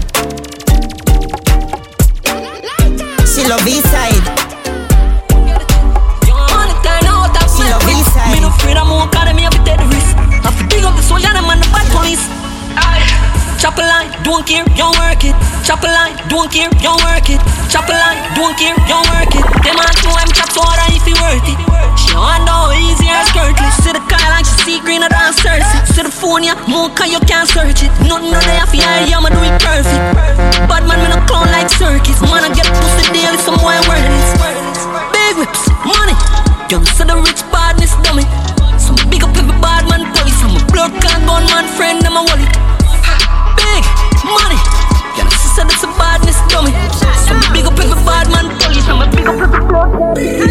She 3.26 3.42
love 3.48 3.66
east 3.66 3.88
side. 3.88 4.24
She 7.56 7.64
love 7.64 7.88
east 7.88 8.12
side. 8.12 8.32
Me 8.32 8.40
no 8.40 8.48
afraid 8.48 8.76
I'm 8.76 8.88
more 8.88 9.08
cause 9.08 9.32
me 9.34 9.42
have 9.42 9.52
to 9.52 9.62
take 9.64 9.78
the 9.78 9.86
risk. 9.88 10.16
I 10.16 10.50
have 10.50 10.58
to 10.60 10.64
dig 10.68 10.84
up 10.84 10.94
the 10.96 11.02
them 11.02 11.50
and 11.50 11.62
the 11.62 11.68
bad 11.72 11.86
police. 11.92 12.24
Chop 13.60 13.78
a 13.78 13.80
line, 13.80 14.10
don't 14.22 14.46
care, 14.46 14.64
don't 14.76 14.96
work 14.98 15.24
it 15.24 15.55
Chop 15.66 15.82
a 15.82 15.90
line, 15.90 16.14
don't 16.30 16.46
care, 16.46 16.70
don't 16.78 17.02
work 17.02 17.26
it. 17.26 17.42
Chop 17.66 17.90
a 17.90 17.94
line, 17.98 18.22
don't 18.38 18.54
care, 18.54 18.78
don't 18.86 19.02
work 19.10 19.34
it. 19.34 19.42
Them 19.66 19.74
me 19.74 20.14
why 20.14 20.22
I'm 20.22 20.30
chop 20.30 20.46
so 20.54 20.62
hard 20.62 20.78
if 20.94 21.02
it 21.02 21.18
worth 21.18 21.42
it? 21.42 21.58
She 21.98 22.14
want 22.14 22.46
know 22.46 22.70
easy 22.70 23.10
or 23.10 23.18
skirtless 23.26 23.74
See 23.82 23.90
the 23.90 23.98
car 24.06 24.22
like 24.30 24.46
she 24.46 24.54
see 24.62 24.78
greener 24.78 25.10
than 25.10 25.34
Cersei 25.34 25.82
See 25.90 26.06
the 26.06 26.14
phone 26.14 26.46
yeah, 26.46 26.54
more 26.70 26.86
you 27.02 27.18
can't 27.26 27.50
search 27.50 27.82
it. 27.82 27.90
Nothing 28.06 28.30
on 28.30 28.46
there 28.46 28.62
for 28.70 28.78
you, 28.78 29.10
I'ma 29.10 29.26
do 29.26 29.42
it 29.42 29.58
perfect. 29.58 30.70
Bad 30.70 30.86
man, 30.86 31.02
me 31.02 31.10
no 31.10 31.18
clown 31.26 31.50
like 31.50 31.66
circus. 31.66 32.22
Man, 32.22 32.46
I 32.46 32.54
get 32.54 32.70
pussy 32.70 33.10
daily, 33.10 33.34
some 33.42 33.58
boy 33.58 33.74
worthless 33.90 34.38
Big 35.10 35.34
whips, 35.34 35.66
money. 35.82 36.14
Young 36.70 36.86
so 36.94 37.02
the 37.02 37.18
rich 37.18 37.42
badness 37.50 37.98
dummy. 38.06 38.22
Some 38.78 38.94
big 39.10 39.26
up 39.26 39.34
every 39.34 39.50
bad 39.58 39.82
man 39.90 40.06
police. 40.14 40.38
I'm 40.46 40.54
a 40.54 40.62
blood 40.70 40.94
clot 41.02 41.26
gunman 41.26 41.66
friend, 41.74 42.06
I'm 42.06 42.14
a 42.14 42.22
wallet 42.22 42.75
said 45.56 45.72
it's 45.72 45.82
a 45.84 45.86
badness 45.96 46.36
dummy. 46.52 46.72
So 47.24 47.32
big 47.50 47.64
up 47.64 47.78
every 47.80 47.96
bad 48.04 48.28
man 48.28 48.58
tell 48.58 48.74
you 48.74 48.82
something. 48.82 49.10
big 49.10 49.26
up 49.26 49.40
every 49.40 49.66
blood. 49.66 50.45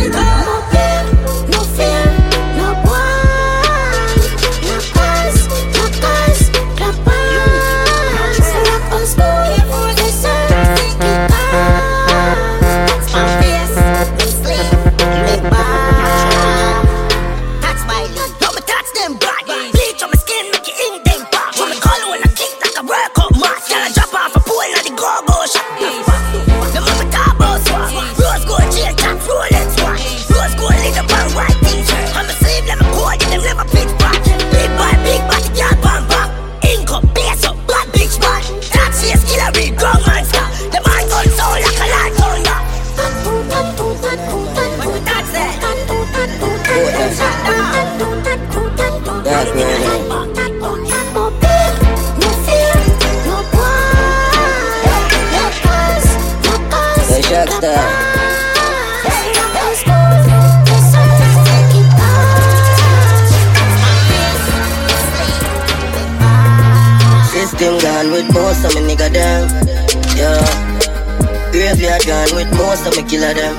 Graveyard 71.85 72.05
gone 72.07 72.35
with 72.35 72.57
most 72.57 72.87
of 72.87 72.97
me 72.97 73.07
killer 73.07 73.33
them. 73.35 73.53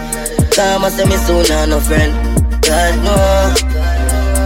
Come 0.51 0.83
and 0.83 0.93
say 0.93 1.05
me 1.05 1.17
soon 1.17 1.45
have 1.47 1.69
no 1.69 1.79
friend. 1.79 2.13
God 2.61 2.95
no. 3.07 3.15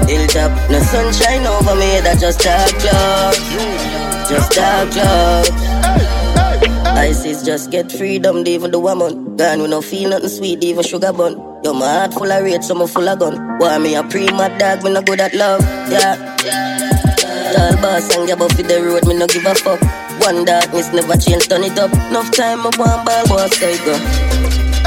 Hilltop, 0.06 0.70
no 0.70 0.80
sunshine 0.80 1.46
over 1.46 1.74
me, 1.76 2.00
that 2.04 2.18
just 2.20 2.40
dark 2.40 2.68
cloud. 2.76 3.34
Just 4.28 4.52
dark 4.52 4.90
cloud. 4.90 5.48
ISIS 6.98 7.42
just 7.42 7.70
get 7.70 7.90
freedom, 7.90 8.44
they 8.44 8.52
even 8.54 8.70
the 8.70 8.78
woman. 8.78 9.36
Gone 9.36 9.62
we 9.62 9.68
no 9.68 9.80
feel 9.80 10.10
nothing 10.10 10.28
sweet, 10.28 10.62
even 10.62 10.84
sugar 10.84 11.12
bun. 11.14 11.40
Yo, 11.64 11.72
my 11.72 11.88
heart 11.90 12.12
full 12.12 12.30
of 12.30 12.42
rage, 12.42 12.62
so 12.64 12.74
me 12.74 12.86
full 12.86 13.08
of 13.08 13.18
gun. 13.18 13.58
Why 13.60 13.78
me 13.78 13.94
a 13.94 14.02
pre-mad 14.02 14.58
dog, 14.58 14.84
me 14.84 14.92
no 14.92 15.00
good 15.00 15.20
at 15.20 15.32
love. 15.32 15.62
Yeah. 15.90 17.09
Tall 17.52 17.76
boss 17.82 18.14
and 18.16 18.26
give 18.26 18.40
up 18.40 18.52
for 18.52 18.62
the 18.62 18.82
road, 18.82 19.06
me 19.06 19.14
no 19.14 19.26
give 19.26 19.44
a 19.44 19.54
fuck. 19.54 19.80
One 20.22 20.44
darkness 20.44 20.92
never 20.92 21.16
change, 21.16 21.48
turn 21.48 21.64
it 21.64 21.78
up. 21.78 21.92
Enough 22.10 22.30
time, 22.30 22.60
I 22.60 22.70
want 22.78 23.06
ball, 23.06 23.26
boss, 23.26 23.56
so 23.58 23.66
go. 23.84 23.94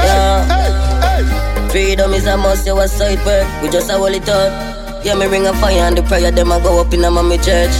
Yeah. 0.00 1.68
Freedom 1.70 2.12
is 2.14 2.26
a 2.26 2.36
must, 2.36 2.66
you 2.66 2.78
a 2.78 2.88
side 2.88 3.24
work. 3.26 3.46
We 3.62 3.68
just 3.68 3.90
a 3.90 3.94
hold 3.94 4.12
it 4.14 4.28
up. 4.28 5.04
Yeah, 5.04 5.14
me 5.14 5.26
ring 5.26 5.46
a 5.46 5.52
fire 5.54 5.84
and 5.84 5.98
the 5.98 6.02
prayer, 6.02 6.30
them 6.30 6.52
a 6.52 6.60
go 6.60 6.80
up 6.80 6.94
in 6.94 7.04
a 7.04 7.10
mommy 7.10 7.36
church. 7.36 7.74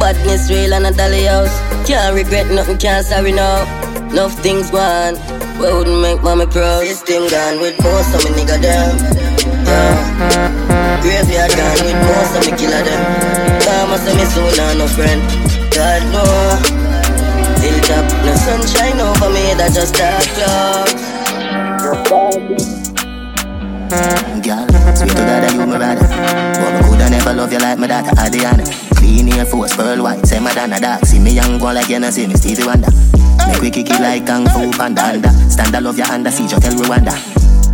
Badness 0.00 0.50
real 0.50 0.74
and 0.74 0.86
a 0.86 0.90
dolly 0.90 1.24
house. 1.24 1.54
Can't 1.86 2.14
regret 2.14 2.50
nothing, 2.50 2.78
can't 2.78 3.06
sorry 3.06 3.32
now. 3.32 3.62
Enough 4.10 4.34
things 4.42 4.70
gone. 4.70 5.14
We 5.58 5.72
wouldn't 5.72 6.00
make 6.00 6.22
mommy 6.22 6.46
proud. 6.46 6.82
This 6.82 7.02
thing 7.02 7.28
gone 7.30 7.60
with 7.60 7.78
most 7.82 8.14
of 8.14 8.24
me 8.24 8.30
nigga 8.34 8.58
them. 8.60 8.96
Yeah. 9.64 9.94
Uh-huh. 10.24 11.02
Graveyard 11.02 11.50
gone 11.52 11.80
with 11.84 11.98
most 12.08 12.34
of 12.34 12.42
me 12.50 12.58
killer 12.58 12.82
them. 12.82 13.03
And 14.04 14.12
say 14.12 14.16
me 14.20 14.24
soon 14.28 14.52
have 14.60 14.76
no 14.76 14.86
friend. 14.86 15.20
God 15.72 16.02
no. 16.12 16.24
Hilltop, 17.64 18.04
no 18.26 18.34
sunshine 18.36 19.00
over 19.00 19.30
me, 19.32 19.54
that 19.56 19.72
just 19.72 19.94
dark 19.96 20.20
clouds. 20.36 20.92
Girl, 24.44 24.66
sweet 24.92 25.16
to 25.16 25.22
God 25.24 25.52
you 25.52 25.58
my 25.64 25.78
brother 25.78 26.04
But 26.04 26.70
me 26.74 26.80
coulda 26.88 27.08
never 27.08 27.32
love 27.32 27.52
you 27.52 27.58
like 27.60 27.78
my 27.78 27.86
daughter 27.86 28.10
Adianna 28.16 28.66
Clean 28.96 29.32
Air 29.32 29.46
Force, 29.46 29.76
pearl 29.76 30.02
white, 30.02 30.26
say 30.26 30.40
Madonna 30.40 30.80
dark 30.80 31.04
See 31.06 31.20
me 31.20 31.32
young 31.32 31.58
go 31.58 31.66
like 31.72 31.88
you 31.88 32.00
know 32.00 32.10
see 32.10 32.26
me 32.26 32.34
Stevie 32.34 32.64
Wonder. 32.66 32.88
Make 33.46 33.62
we 33.62 33.70
kick 33.70 33.90
it 33.90 34.00
like 34.00 34.26
Kung 34.26 34.46
Fu 34.48 34.70
Panda. 34.72 35.02
Under 35.02 35.30
Stand 35.48 35.76
I 35.76 35.78
love 35.78 35.96
your 35.96 36.08
under, 36.08 36.30
see 36.30 36.42
you 36.44 36.60
tell 36.60 36.74
Rwanda. 36.74 37.14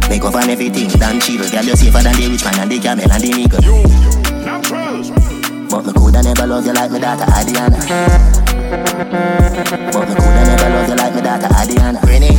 Make 0.09 0.23
up 0.23 0.35
on 0.35 0.51
everything, 0.51 0.89
damn 0.89 1.21
chill. 1.21 1.49
Girl, 1.51 1.65
you 1.65 1.77
safer 1.77 2.03
than 2.03 2.15
the 2.15 2.29
rich 2.29 2.45
man 2.45 2.61
and 2.61 2.71
the 2.71 2.79
camel 2.79 3.11
and 3.11 3.23
the 3.23 3.31
nigga 3.31 4.20
But 5.71 5.87
me 5.87 5.93
coulda 5.93 6.23
never 6.23 6.47
love 6.47 6.67
you 6.67 6.73
like 6.73 6.91
my 6.91 6.99
daughter 6.99 7.25
Adianna. 7.27 7.79
But 9.93 10.09
me 10.09 10.15
coulda 10.17 10.43
never 10.45 10.69
love 10.71 10.89
you 10.89 10.97
like 10.97 11.15
my 11.15 11.21
daughter 11.21 11.49
Adianna. 11.49 12.03
Renee. 12.03 12.39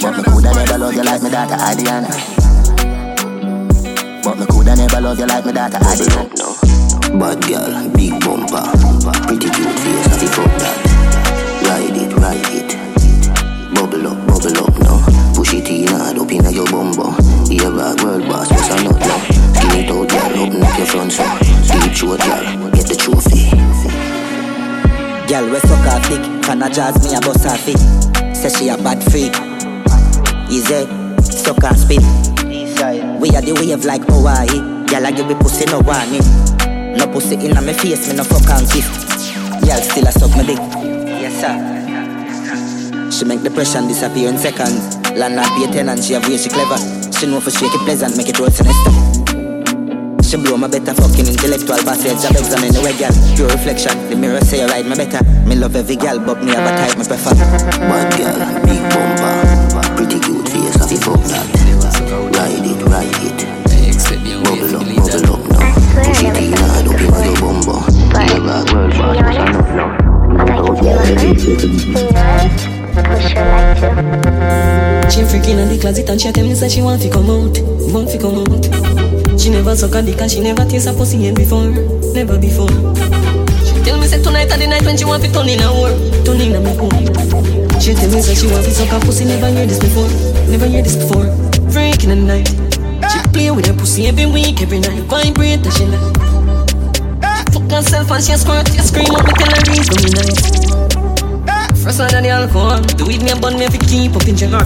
But 0.00 0.16
me 0.16 0.22
coulda 0.24 0.52
never 0.54 0.78
love 0.78 0.94
you 0.94 1.02
like 1.02 1.22
my 1.22 1.30
daughter 1.30 1.56
Adianna. 1.56 2.08
But 4.22 4.38
me 4.38 4.46
coulda 4.46 4.76
never 4.76 5.00
love 5.00 5.18
you 5.18 5.26
like 5.26 5.44
my 5.46 5.52
daughter 5.52 5.78
Adianna. 5.78 7.18
Bad 7.18 7.42
girl, 7.48 7.88
big 7.94 8.20
bumper, 8.20 8.62
pretty 9.26 9.48
cute 9.48 9.78
face, 9.80 10.22
I 10.22 10.26
fuck 10.26 10.58
that. 10.58 10.95
The 33.46 33.54
wave 33.54 33.84
like 33.84 34.02
Hawaii. 34.10 34.58
Girl, 34.90 35.06
I 35.06 35.12
give 35.14 35.26
me 35.30 35.34
pussy 35.38 35.64
no 35.70 35.78
warning. 35.86 36.26
No 36.98 37.06
pussy 37.06 37.38
inna 37.38 37.62
me 37.62 37.72
face, 37.72 38.10
me 38.10 38.16
no 38.18 38.24
fuck 38.24 38.42
and 38.50 38.66
kiss. 38.66 38.90
Girl, 39.62 39.78
still 39.78 40.06
a 40.06 40.12
suck 40.12 40.34
me 40.34 40.42
dick. 40.50 40.58
Yes 41.06 41.38
sir. 41.38 41.54
She 43.10 43.24
make 43.24 43.42
depression 43.42 43.86
disappear 43.86 44.28
in 44.28 44.38
seconds. 44.38 44.98
Landlord 45.14 45.46
pay 45.54 45.70
tenant, 45.70 46.02
she 46.02 46.14
have 46.14 46.26
way 46.28 46.36
she 46.36 46.50
clever. 46.50 46.76
She 47.14 47.26
know 47.30 47.40
for 47.40 47.50
shake 47.54 47.72
it 47.72 47.82
pleasant, 47.86 48.16
make 48.16 48.28
it 48.28 48.38
roll 48.38 48.50
sinister. 48.50 48.90
She 50.26 50.36
blow 50.42 50.58
my 50.58 50.66
better 50.66 50.92
fucking 50.92 51.28
intellectual 51.28 51.78
passage 51.86 52.18
Job 52.18 52.34
examine 52.34 52.74
the 52.74 52.82
way 52.82 52.98
girl 52.98 53.14
Pure 53.36 53.46
reflection 53.46 53.94
The 54.10 54.16
mirror 54.16 54.40
say 54.40 54.58
you 54.58 54.66
ride 54.66 54.84
me 54.84 54.96
better 54.96 55.22
Me 55.46 55.54
love 55.54 55.76
every 55.76 55.94
girl 55.94 56.18
But 56.18 56.42
me 56.42 56.50
have 56.50 56.66
a 56.66 56.74
type 56.74 56.98
me 56.98 57.04
prefer 57.06 57.30
Bad 57.30 58.10
girl, 58.18 58.34
big 58.66 58.82
bumper, 58.90 59.94
pretty 59.94 60.18
cute 60.18 60.48
face, 60.48 60.82
I 60.82 60.96
fuck 60.96 61.22
that. 61.30 61.66
Ride 62.34 62.66
it, 62.66 62.82
ride 62.90 63.22
it. 63.22 63.35
Bubble 64.06 64.38
up, 64.46 64.62
bubble 64.70 65.34
up 65.34 65.42
now. 65.50 65.74
Push 66.04 66.22
it 66.22 66.36
in 66.38 66.52
hard 66.54 66.86
up 66.86 67.00
inna 67.00 67.20
your 67.26 67.34
bumbo. 67.42 67.82
Here 68.14 68.38
a 68.38 68.38
world 68.38 68.70
boss, 68.70 69.02
what's 69.02 69.34
a 69.34 69.42
nut 69.42 69.66
now? 69.74 69.90
She 75.10 75.22
freaking 75.22 75.58
in 75.58 75.68
the 75.68 75.78
closet 75.80 76.08
and 76.08 76.20
she 76.20 76.30
tell 76.30 76.46
me 76.46 76.54
that 76.54 76.70
she 76.70 76.82
want 76.82 77.02
to 77.02 77.10
come 77.10 77.28
out, 77.30 77.58
want 77.90 78.08
to 78.10 78.18
come 78.18 78.46
out. 78.46 78.64
She 79.40 79.50
never 79.50 79.74
suck 79.74 79.94
a 79.96 80.02
dick 80.02 80.20
and 80.20 80.30
she 80.30 80.40
never 80.40 80.64
taste 80.64 80.86
a 80.86 80.92
pussy 80.92 81.32
before, 81.32 81.70
never 82.14 82.38
before. 82.38 82.70
She 83.66 83.74
tell 83.82 83.98
me 83.98 84.06
say 84.06 84.22
tonight 84.22 84.52
are 84.52 84.58
the 84.58 84.66
night 84.68 84.84
when 84.84 84.96
she 84.96 85.04
want 85.04 85.24
to 85.24 85.32
turn 85.32 85.48
in 85.48 85.60
a 85.62 85.72
war, 85.72 85.90
turn 86.22 86.40
in 86.40 86.54
a 86.54 86.60
me 86.60 86.76
home. 86.78 86.94
She 87.80 87.92
tell 87.92 88.10
me 88.14 88.22
say 88.22 88.34
she 88.38 88.46
want 88.46 88.64
to 88.66 88.70
suck 88.70 88.92
a 88.94 89.04
pussy, 89.04 89.24
never 89.24 89.50
hear 89.50 89.66
this 89.66 89.80
before, 89.80 90.08
never 90.46 90.66
hear 90.66 90.82
this 90.82 90.94
before. 90.94 91.26
Freaking 91.74 92.10
in 92.12 92.26
the 92.26 92.38
night, 92.38 92.65
play 93.36 93.50
with 93.50 93.66
her 93.66 93.76
pussy 93.76 94.06
every 94.06 94.24
week, 94.24 94.62
every 94.62 94.80
night, 94.80 95.04
she 95.76 95.84
like. 95.92 96.16
Fuck 97.52 97.68
herself 97.70 98.10
and 98.10 98.24
she 98.24 98.32
squirt, 98.32 98.66
she 98.72 98.80
scream 98.80 99.12
and 99.12 99.24
me 99.28 99.32
tell 99.36 99.52
her 99.52 99.62
reason 99.68 99.96
me 100.00 100.10
nice. 100.16 100.40
First 101.84 101.98
than 101.98 102.22
the 102.24 102.30
alcohol, 102.32 102.80
the 102.80 103.04
weed 103.04 103.20
me 103.20 103.30
a 103.30 103.36
bun 103.36 103.58
me 103.60 103.68
to 103.68 103.78
keep 103.84 104.16
up 104.16 104.26
in 104.26 104.36
jail. 104.36 104.56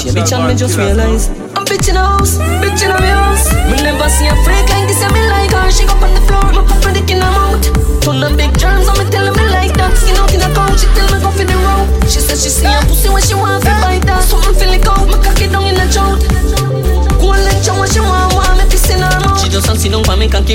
She 0.00 0.08
a 0.08 0.12
bitch 0.16 0.32
and 0.32 0.48
me 0.48 0.54
just 0.56 0.78
realize 0.78 1.28
I'm 1.52 1.68
bitch 1.68 1.92
in 1.92 2.00
the 2.00 2.00
house, 2.00 2.40
bitch 2.64 2.88
in 2.88 2.88
the 2.88 3.12
house. 3.20 3.44
Me 3.68 3.76
never 3.84 4.08
see 4.08 4.32
a 4.32 4.34
freak 4.48 4.66
like 4.72 4.88
this 4.88 5.04
and 5.04 5.12
me 5.12 5.20
like 5.28 5.52
her. 5.52 5.68
She 5.68 5.84
go 5.84 5.92
on 6.00 6.08
the 6.16 6.24
floor, 6.24 6.48
me 6.56 6.64
put 6.64 6.80
my 6.80 6.92
dick 6.96 7.10
in 7.12 7.20
her 7.20 7.32
mouth. 7.36 7.60
Turn 8.00 8.16
the 8.24 8.32
big 8.32 8.56
germs 8.56 8.88
and 8.88 8.96
me 8.96 9.04
tell 9.12 9.28
her 9.28 9.34
me 9.36 9.44
like 9.52 9.76
that. 9.76 9.92
Skin 10.00 10.16
out 10.16 10.32
in 10.32 10.40
a 10.40 10.48
couch, 10.56 10.88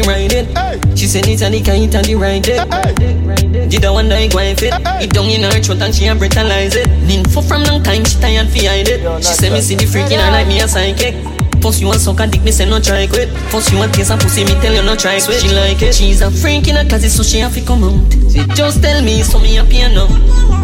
for 0.02 0.04
cocky 0.04 0.10
ride 0.10 0.34
it. 0.34 0.98
She 0.98 1.08
said 1.08 1.28
it's 1.28 1.42
a 1.42 1.50
dick 1.50 1.68
and 1.68 1.84
it 1.84 1.96
and 1.96 2.06
the 2.06 2.16
right 2.16 2.46
it. 2.46 3.70
Did 3.70 3.86
I 3.86 3.92
wonder 3.92 4.16
it 4.16 4.32
go 4.32 4.40
and 4.40 4.58
fit? 4.58 4.74
It 5.02 5.12
down 5.12 5.30
in 5.30 5.44
her 5.44 5.62
throat 5.62 5.82
and 5.82 5.94
she 5.94 6.08
a 6.08 6.16
brutalize 6.16 6.76
it. 6.76 6.88
Nympho 7.06 7.48
from 7.48 7.64
long 7.64 7.84
time, 7.84 8.06
she 8.06 8.20
tired 8.20 8.50
fi 8.50 8.66
hide 8.66 8.88
it. 8.88 9.02
She 9.24 9.34
say 9.34 9.50
me 9.50 9.62
see 9.62 9.76
the 9.76 9.86
freak 9.86 10.12
in 10.12 10.20
her 10.20 10.32
like 10.32 10.48
me 10.48 10.60
a 10.62 10.68
psychic. 10.68 11.16
First 11.62 11.82
you 11.82 11.88
want 11.88 12.00
suck 12.00 12.20
a 12.20 12.28
dick, 12.28 12.44
me 12.44 12.52
say 12.52 12.70
no 12.70 12.80
try 12.80 13.08
quit. 13.08 13.30
First 13.50 13.72
you 13.72 13.80
want 13.80 13.94
taste 13.94 14.12
a 14.12 14.18
pussy, 14.18 14.44
me 14.46 14.54
tell 14.62 14.74
you 14.74 14.84
no 14.84 14.96
try 14.96 15.20
quit. 15.20 15.42
She 15.42 15.50
like 15.50 15.82
it. 15.82 15.96
She's 15.96 16.22
a 16.22 16.30
freak 16.30 16.68
in 16.68 16.78
a 16.78 16.88
closet, 16.88 17.10
so 17.10 17.24
she 17.24 17.40
have 17.40 17.54
to 17.56 17.62
come 17.62 17.84
out. 17.84 18.14
She 18.32 18.46
just 18.54 18.82
tell 18.82 19.02
me, 19.02 19.24
so 19.24 19.40
me 19.40 19.56
happy 19.56 19.82
enough. 19.82 20.12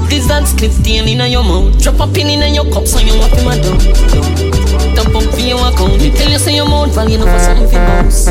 This 0.09 0.27
dance 0.27 0.49
split 0.49 0.71
stain 0.71 1.07
in 1.07 1.31
your 1.31 1.43
mouth. 1.43 1.81
Drop 1.81 1.99
a 1.99 2.07
pin 2.13 2.27
in 2.27 2.53
your 2.53 2.65
cup, 2.71 2.85
so 2.85 2.99
you 2.99 3.17
want 3.17 3.33
to 3.33 3.43
my 3.43 3.57
door. 3.57 4.62
Dump 4.95 5.15
up 5.15 5.23
for 5.33 5.39
your 5.41 5.57
account. 5.57 5.97
Me 6.01 6.11
tell 6.11 6.29
you 6.29 6.37
say 6.37 6.55
your 6.55 6.67
mouth 6.69 6.93
value 6.93 7.15
enough 7.17 7.33
for 7.33 7.39
something 7.39 7.67
fi 7.67 7.77
bounce. 7.81 8.25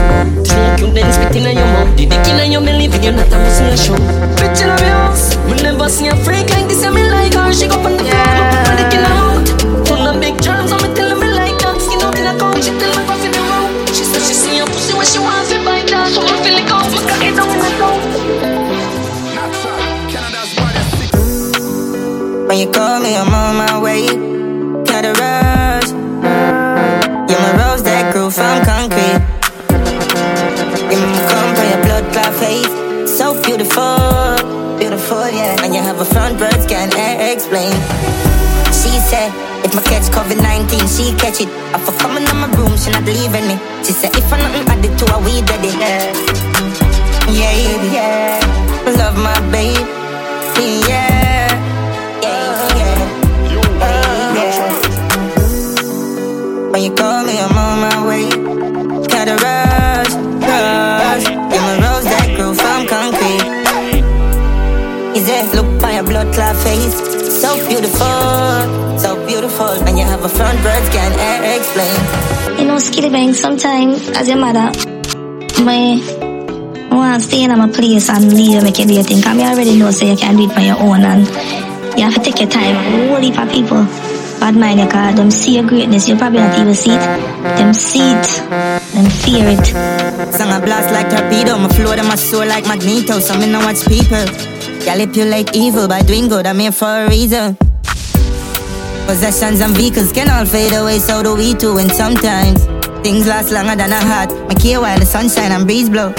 Drink 0.46 0.80
you 0.80 0.88
then 0.94 1.10
spit 1.12 1.34
in 1.36 1.56
your 1.58 1.66
mouth. 1.74 1.90
The 1.96 2.06
dick 2.06 2.26
in 2.28 2.52
your 2.52 2.62
belly, 2.62 2.86
but 2.86 3.02
you're 3.02 3.12
not 3.12 3.26
a 3.26 3.36
pussy 3.42 3.64
a 3.66 3.76
show. 3.76 3.98
Bitch 4.38 4.62
in 4.62 4.68
my 4.70 4.88
house, 4.94 5.34
me 5.50 5.54
never 5.62 5.88
see 5.88 6.08
a 6.08 6.16
freak 6.22 6.48
like 6.50 6.68
this. 6.68 6.84
and 6.84 6.94
me 6.94 7.02
like 7.10 7.34
her. 7.34 7.52
She 7.52 7.66
go 7.66 7.76
on 7.82 7.96
the 7.98 8.04
floor, 8.06 8.30
me 8.38 8.42
put 8.50 8.62
my 8.68 8.74
dick 8.78 8.94
in 8.94 9.02
her 9.02 9.10
mouth. 9.10 9.88
Full 9.88 10.06
of 10.06 10.20
big 10.20 10.40
germs, 10.40 10.70
and 10.70 10.80
me 10.82 10.88
tell 10.94 11.10
her 11.10 11.18
me 11.18 11.28
like 11.34 11.58
that. 11.58 11.80
Skin 11.82 12.00
out 12.02 12.14
in 12.14 12.26
a 12.30 12.34
couch, 12.38 12.62
she 12.62 12.70
tell 12.78 12.94
me 12.94 13.02
go 13.10 13.14
for 13.18 13.30
the 13.34 13.42
road. 13.42 13.70
She 13.90 14.04
said 14.06 14.22
she 14.22 14.34
see 14.34 14.58
a 14.62 14.64
pussy 14.66 14.94
when 14.94 15.06
she 15.06 15.18
want 15.18 15.48
to 15.50 15.58
bite 15.66 15.90
that. 15.90 16.14
So 16.14 16.22
me 16.22 16.34
feel 16.46 16.62
it 16.62 16.70
out, 16.70 16.86
me 16.86 16.98
cock 17.10 17.22
it 17.26 17.34
down 17.34 17.50
in 17.50 17.58
her 17.58 17.72
throat. 17.74 18.02
When 22.48 22.56
you 22.58 22.70
call 22.70 23.00
me, 23.00 23.16
I'm 23.16 23.34
on 23.34 23.56
my 23.56 23.78
way. 23.82 24.06
Got 24.84 25.04
a 25.04 25.12
rush. 25.18 25.31
My 27.42 27.50
rose 27.58 27.82
that 27.82 28.14
grew 28.14 28.30
from 28.30 28.62
concrete. 28.62 29.18
You 30.94 31.02
come 31.26 31.50
from 31.58 31.66
your 31.74 31.82
blood 31.82 32.06
clot 32.14 32.32
face. 32.38 32.70
So 33.10 33.34
beautiful, 33.42 33.98
beautiful, 34.78 35.26
yeah. 35.26 35.58
And 35.66 35.74
you 35.74 35.82
have 35.82 35.98
a 35.98 36.04
front 36.04 36.38
birds 36.38 36.64
can't 36.70 36.94
eh, 36.94 37.34
explain. 37.34 37.74
She 38.70 38.94
said, 39.10 39.34
if 39.66 39.74
my 39.74 39.82
catch 39.82 40.06
COVID 40.14 40.38
19, 40.38 40.86
she 40.86 41.10
catch 41.18 41.40
it. 41.42 41.50
I 41.74 41.82
for 41.82 41.90
coming 41.98 42.22
in 42.22 42.36
my 42.38 42.46
room, 42.54 42.78
she 42.78 42.94
not 42.94 43.02
leaving 43.10 43.46
me. 43.50 43.58
She 43.82 43.90
said, 43.90 44.14
if 44.14 44.32
I 44.32 44.38
nothing 44.38 44.62
add 44.70 44.84
it 44.86 44.94
to 45.02 45.04
her, 45.10 45.18
we 45.26 45.42
dead 45.42 45.66
it. 45.66 45.74
Yeah, 47.26 47.58
yeah, 47.58 47.90
yeah. 47.90 48.92
Love 49.02 49.18
my 49.18 49.34
babe. 49.50 49.82
Yeah, 50.62 50.86
yeah, 50.86 51.11
you 56.82 56.92
call 56.94 57.24
me, 57.24 57.38
I'm 57.38 57.56
on 57.56 57.78
my 57.86 58.06
way. 58.08 58.28
Gotta 59.06 59.36
rush, 59.38 60.12
rush. 60.42 61.24
You're 61.30 61.62
my 61.68 61.74
rose 61.78 62.06
that 62.10 62.28
grew 62.34 62.54
from 62.54 62.86
concrete. 62.90 63.46
Is 65.16 65.28
it 65.28 65.54
look 65.54 65.80
by 65.80 65.94
your 65.94 66.02
blood 66.04 66.34
clot 66.34 66.56
face? 66.56 66.96
So 67.40 67.54
beautiful, 67.68 68.98
so 68.98 69.14
beautiful. 69.26 69.72
And 69.86 69.96
you 69.96 70.04
have 70.04 70.24
a 70.24 70.28
front 70.28 70.58
birds 70.62 70.88
can't 70.90 71.14
explain. 71.54 72.58
You 72.58 72.66
know, 72.66 72.76
Skillibeng, 72.76 73.34
sometimes 73.34 74.08
as 74.10 74.26
your 74.26 74.38
mother, 74.38 74.72
my 75.62 76.02
want 76.90 77.22
to 77.22 77.28
stay 77.28 77.44
in 77.44 77.50
my 77.50 77.68
place 77.68 78.08
and 78.10 78.32
leave 78.32 78.62
make 78.62 78.78
you 78.78 78.86
do 78.86 78.94
your 78.94 79.04
thing. 79.04 79.20
Me 79.36 79.44
already 79.44 79.78
know 79.78 79.90
so 79.92 80.04
you 80.04 80.16
can 80.16 80.36
do 80.36 80.50
it 80.50 80.56
on 80.56 80.64
your 80.64 80.78
own 80.78 81.04
and 81.04 81.26
you 81.96 82.04
have 82.04 82.14
to 82.14 82.20
take 82.20 82.40
your 82.40 82.50
time. 82.50 83.22
Heap 83.22 83.38
of 83.38 83.48
people 83.52 84.11
mind 84.50 84.80
you 84.80 84.88
cause 84.88 85.14
them 85.14 85.30
see 85.30 85.54
your 85.54 85.64
greatness, 85.64 86.08
you 86.08 86.16
probably 86.16 86.40
not 86.40 86.58
even 86.58 86.74
see 86.74 86.94
it. 86.94 87.00
Them 87.56 87.72
see 87.72 88.10
it, 88.10 88.26
them 88.94 89.08
fear 89.22 89.48
it. 89.48 89.66
Song 90.34 90.50
a 90.50 90.60
blast 90.60 90.92
like 90.92 91.08
torpedo, 91.10 91.58
my 91.58 91.68
flow 91.68 91.94
to 91.94 92.02
my 92.02 92.16
soul 92.16 92.46
like 92.46 92.66
magneto. 92.66 93.20
So 93.20 93.38
me 93.38 93.46
know 93.50 93.60
watch 93.60 93.86
people. 93.86 94.24
Manipulate 94.84 95.54
evil 95.54 95.86
by 95.86 96.02
doing 96.02 96.28
good, 96.28 96.46
I'm 96.46 96.58
here 96.58 96.72
for 96.72 97.04
a 97.04 97.08
reason. 97.08 97.56
Possessions 99.06 99.60
and 99.60 99.76
vehicles 99.76 100.12
can 100.12 100.28
all 100.28 100.44
fade 100.44 100.72
away, 100.72 100.98
so 100.98 101.22
do 101.22 101.36
we 101.36 101.54
too. 101.54 101.78
And 101.78 101.90
sometimes 101.90 102.64
things 103.02 103.26
last 103.26 103.52
longer 103.52 103.76
than 103.76 103.92
a 103.92 104.00
heart. 104.00 104.30
My 104.48 104.54
care 104.54 104.80
while 104.80 104.98
the 104.98 105.06
sunshine 105.06 105.52
and 105.52 105.66
breeze 105.66 105.88
blow. 105.88 106.12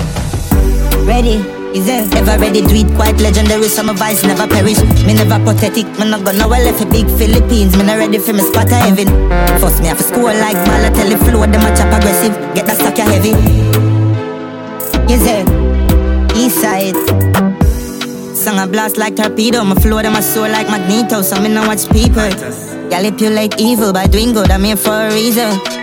Ready? 1.05 1.62
Is 1.73 1.89
it 1.89 2.13
ever 2.13 2.37
ready? 2.39 2.61
Do 2.61 2.75
it 2.75 2.93
quite 2.95 3.17
legendary. 3.17 3.67
Some 3.67 3.89
of 3.89 3.95
advice 3.95 4.23
never 4.23 4.47
perish. 4.47 4.79
Me 5.05 5.15
never 5.15 5.43
pathetic. 5.43 5.87
Me 5.97 6.05
not 6.07 6.23
gonna 6.23 6.47
well 6.47 6.63
left 6.63 6.83
a 6.83 6.85
big 6.85 7.07
Philippines. 7.17 7.75
Me 7.75 7.83
not 7.83 7.97
ready 7.97 8.19
for 8.19 8.31
me 8.31 8.41
spot 8.41 8.69
heaven. 8.69 9.09
Force 9.59 9.81
me 9.81 9.89
to 9.89 10.03
score 10.03 10.33
like 10.37 10.55
Balotelli. 10.69 11.17
Flow 11.25 11.41
them 11.41 11.65
a 11.65 11.75
chop 11.75 11.89
aggressive. 11.89 12.33
Get 12.53 12.67
that 12.67 12.97
ya 12.97 13.05
heavy. 13.05 13.33
Is 15.11 15.25
it? 15.25 15.49
East 16.37 16.61
side. 16.61 16.95
Song 18.35 18.59
a 18.59 18.67
blast 18.67 18.97
like 18.97 19.15
torpedo. 19.15 19.63
My 19.63 19.73
flow 19.75 20.01
them 20.03 20.15
a 20.15 20.21
soar 20.21 20.49
like 20.49 20.69
magneto. 20.69 21.23
So 21.23 21.41
me 21.41 21.49
not 21.49 21.67
watch 21.67 21.89
people. 21.89 22.29
Manipulate 22.91 23.59
evil 23.59 23.91
by 23.91 24.05
doing 24.05 24.31
good. 24.31 24.51
I'm 24.51 24.63
here 24.63 24.77
for 24.77 24.93
a 24.93 25.11
reason. 25.11 25.82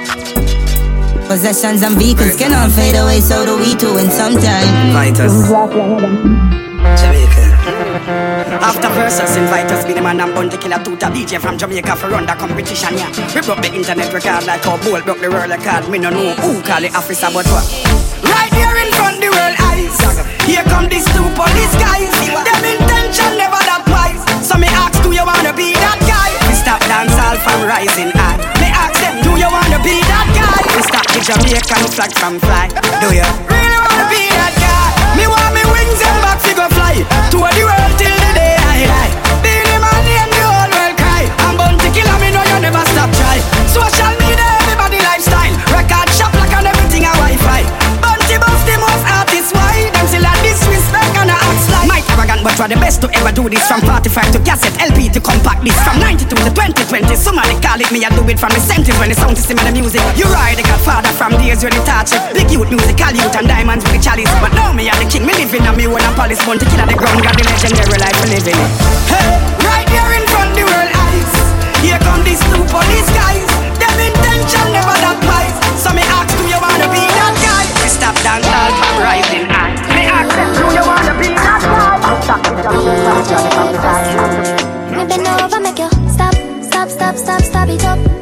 Possessions 1.31 1.87
and 1.87 1.95
vehicles 1.95 2.35
can 2.35 2.51
all 2.51 2.69
fade 2.69 2.97
away, 2.97 3.21
so 3.21 3.47
do 3.47 3.55
we 3.57 3.77
too, 3.79 3.95
and 4.03 4.11
sometimes. 4.11 4.66
Vitus. 4.90 5.47
Jamaica. 6.99 7.47
After 8.59 8.90
versus, 8.99 9.37
invite 9.37 9.71
us, 9.71 9.87
be 9.87 9.93
the 9.95 10.03
man 10.03 10.21
I'm 10.21 10.35
born 10.35 10.51
and 10.51 10.51
Bounty 10.51 10.59
Killer 10.59 10.83
Tuta 10.83 11.07
DJ 11.07 11.38
from 11.40 11.57
Jamaica 11.57 11.95
for 11.95 12.09
run 12.09 12.27
the 12.27 12.35
competition, 12.35 12.99
yeah. 12.99 13.14
We 13.33 13.47
broke 13.47 13.62
the 13.62 13.71
internet 13.73 14.12
record 14.12 14.45
like 14.45 14.64
how 14.64 14.83
Bolt 14.83 15.05
broke 15.05 15.21
the 15.21 15.31
world 15.31 15.51
record. 15.51 15.88
Me 15.88 15.99
no 15.99 16.11
know 16.11 16.35
who 16.35 16.61
call 16.66 16.83
the 16.83 16.90
officer, 16.99 17.31
but 17.31 17.47
what? 17.47 17.62
Right 18.27 18.51
here 18.51 18.75
in 18.75 18.90
front 18.99 19.23
the 19.23 19.31
world 19.31 19.55
eyes. 19.71 19.95
Here 20.51 20.66
come 20.66 20.90
these 20.90 21.07
two 21.14 21.31
police 21.38 21.75
guys. 21.79 22.11
Them 22.27 22.64
intention 22.75 23.38
never 23.38 23.62
that 23.71 23.87
wise. 23.87 24.19
So 24.43 24.59
me 24.59 24.66
ask, 24.66 24.99
do 24.99 25.14
you 25.14 25.23
wanna 25.23 25.55
be 25.55 25.79
that 25.79 25.95
guy? 26.03 26.10
Stop 26.70 26.87
dance 26.87 27.18
all 27.18 27.37
from 27.38 27.66
rising 27.66 28.12
high. 28.14 28.38
Me 28.62 28.70
ask 28.70 28.94
them, 29.02 29.20
do 29.26 29.30
you 29.30 29.50
wanna 29.50 29.83
be 29.83 29.98
that 30.06 30.26
guy? 30.30 30.62
We 30.70 30.83
stop 30.87 31.02
the 31.11 31.18
Jamaican 31.18 31.83
flag 31.90 32.14
from 32.14 32.38
fly. 32.38 32.70
Do 33.02 33.11
you 33.11 33.26
really 33.50 33.80
wanna 33.83 34.06
be 34.06 34.30
that 34.38 34.54
guy? 34.54 35.18
Me 35.18 35.26
want 35.26 35.50
me 35.50 35.66
wings 35.66 35.98
and 35.98 36.22
back 36.22 36.38
go 36.54 36.70
fly 36.70 37.02
to 37.02 37.38
the 37.42 37.64
world 37.66 37.98
till 37.98 38.19
me. 57.92 58.07
I 58.07 58.11
do 58.14 58.22
it 58.31 58.38
from 58.38 58.50
the 58.55 58.62
70s 58.62 58.94
when 58.98 59.11
the 59.11 59.18
sound 59.18 59.37
system 59.37 59.59
and 59.59 59.66
the 59.70 59.74
music. 59.74 60.03
You 60.14 60.26
ride 60.31 60.59
the 60.59 60.66
godfather 60.66 61.11
from 61.14 61.35
days 61.38 61.62
when 61.62 61.74
you 61.74 61.83
touch 61.83 62.14
it. 62.14 62.20
Big 62.35 62.50
youth, 62.50 62.70
musical 62.70 63.11
youth 63.11 63.35
and 63.35 63.46
diamonds 63.46 63.83
with 63.85 63.94
the 63.98 64.03
chalice. 64.03 64.31
But 64.38 64.55
now 64.55 64.70
me 64.72 64.87
are 64.90 64.98
the 64.98 65.07
king, 65.11 65.26
me 65.26 65.35
living 65.35 65.66
on 65.66 65.74
me 65.74 65.90
and 65.90 66.14
police. 66.14 66.38
Born 66.46 66.59
to 66.59 66.66
kill 66.70 66.83
the 66.87 66.94
ground, 66.94 67.22
got 67.22 67.35
the 67.35 67.44
legendary 67.46 67.98
life 67.98 68.16
we 68.22 68.38
living 68.38 68.55
it. 68.55 68.70
Hey, 69.11 69.26
right 69.66 69.88
here 69.90 70.11
in 70.14 70.24
front 70.31 70.55
the 70.55 70.64
world 70.66 70.92
eyes. 70.94 71.33
Here 71.83 71.98
come 72.07 72.22
these 72.22 72.42
two 72.50 72.62
police 72.70 73.11
guys. 73.11 73.50
Them 73.83 73.96
intention 73.98 74.66
never 74.70 74.94
that 75.03 75.18
wise. 75.26 75.57
So 75.83 75.90
me 75.90 76.07
ask, 76.07 76.31
do 76.31 76.46
you 76.46 76.59
wanna 76.62 76.88
be 76.94 77.03
that 77.03 77.35
guy? 77.42 77.66
We 77.83 77.88
stop 77.90 78.14
dance 78.22 78.46
all 78.46 78.70
from 78.79 78.94
rising 79.03 79.46
high. 79.50 79.74
Me 79.90 80.07
ask 80.07 80.31
do 80.31 80.66
you 80.70 80.85
wanna 80.87 81.14
be 81.18 81.35
that 81.35 81.62
guy? 81.66 81.98
Me 84.94 85.03
bend 85.07 85.26
over, 85.26 85.59
make 85.59 85.79
you 85.79 86.00
stop, 87.20 87.42
stop, 87.42 87.68
it 87.68 87.85
up. 87.85 88.19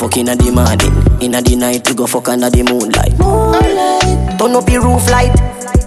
Fuck 0.00 0.16
inna 0.16 0.32
the 0.34 0.48
morning, 0.48 0.96
inna 1.20 1.44
the 1.44 1.52
night 1.60 1.84
we 1.84 1.92
go 1.92 2.06
fuck 2.08 2.32
under 2.32 2.48
the 2.48 2.64
moonlight. 2.64 3.12
Moonlight. 3.20 4.40
Turn 4.40 4.56
up 4.56 4.64
your 4.72 4.80
roof 4.80 5.04
light. 5.12 5.36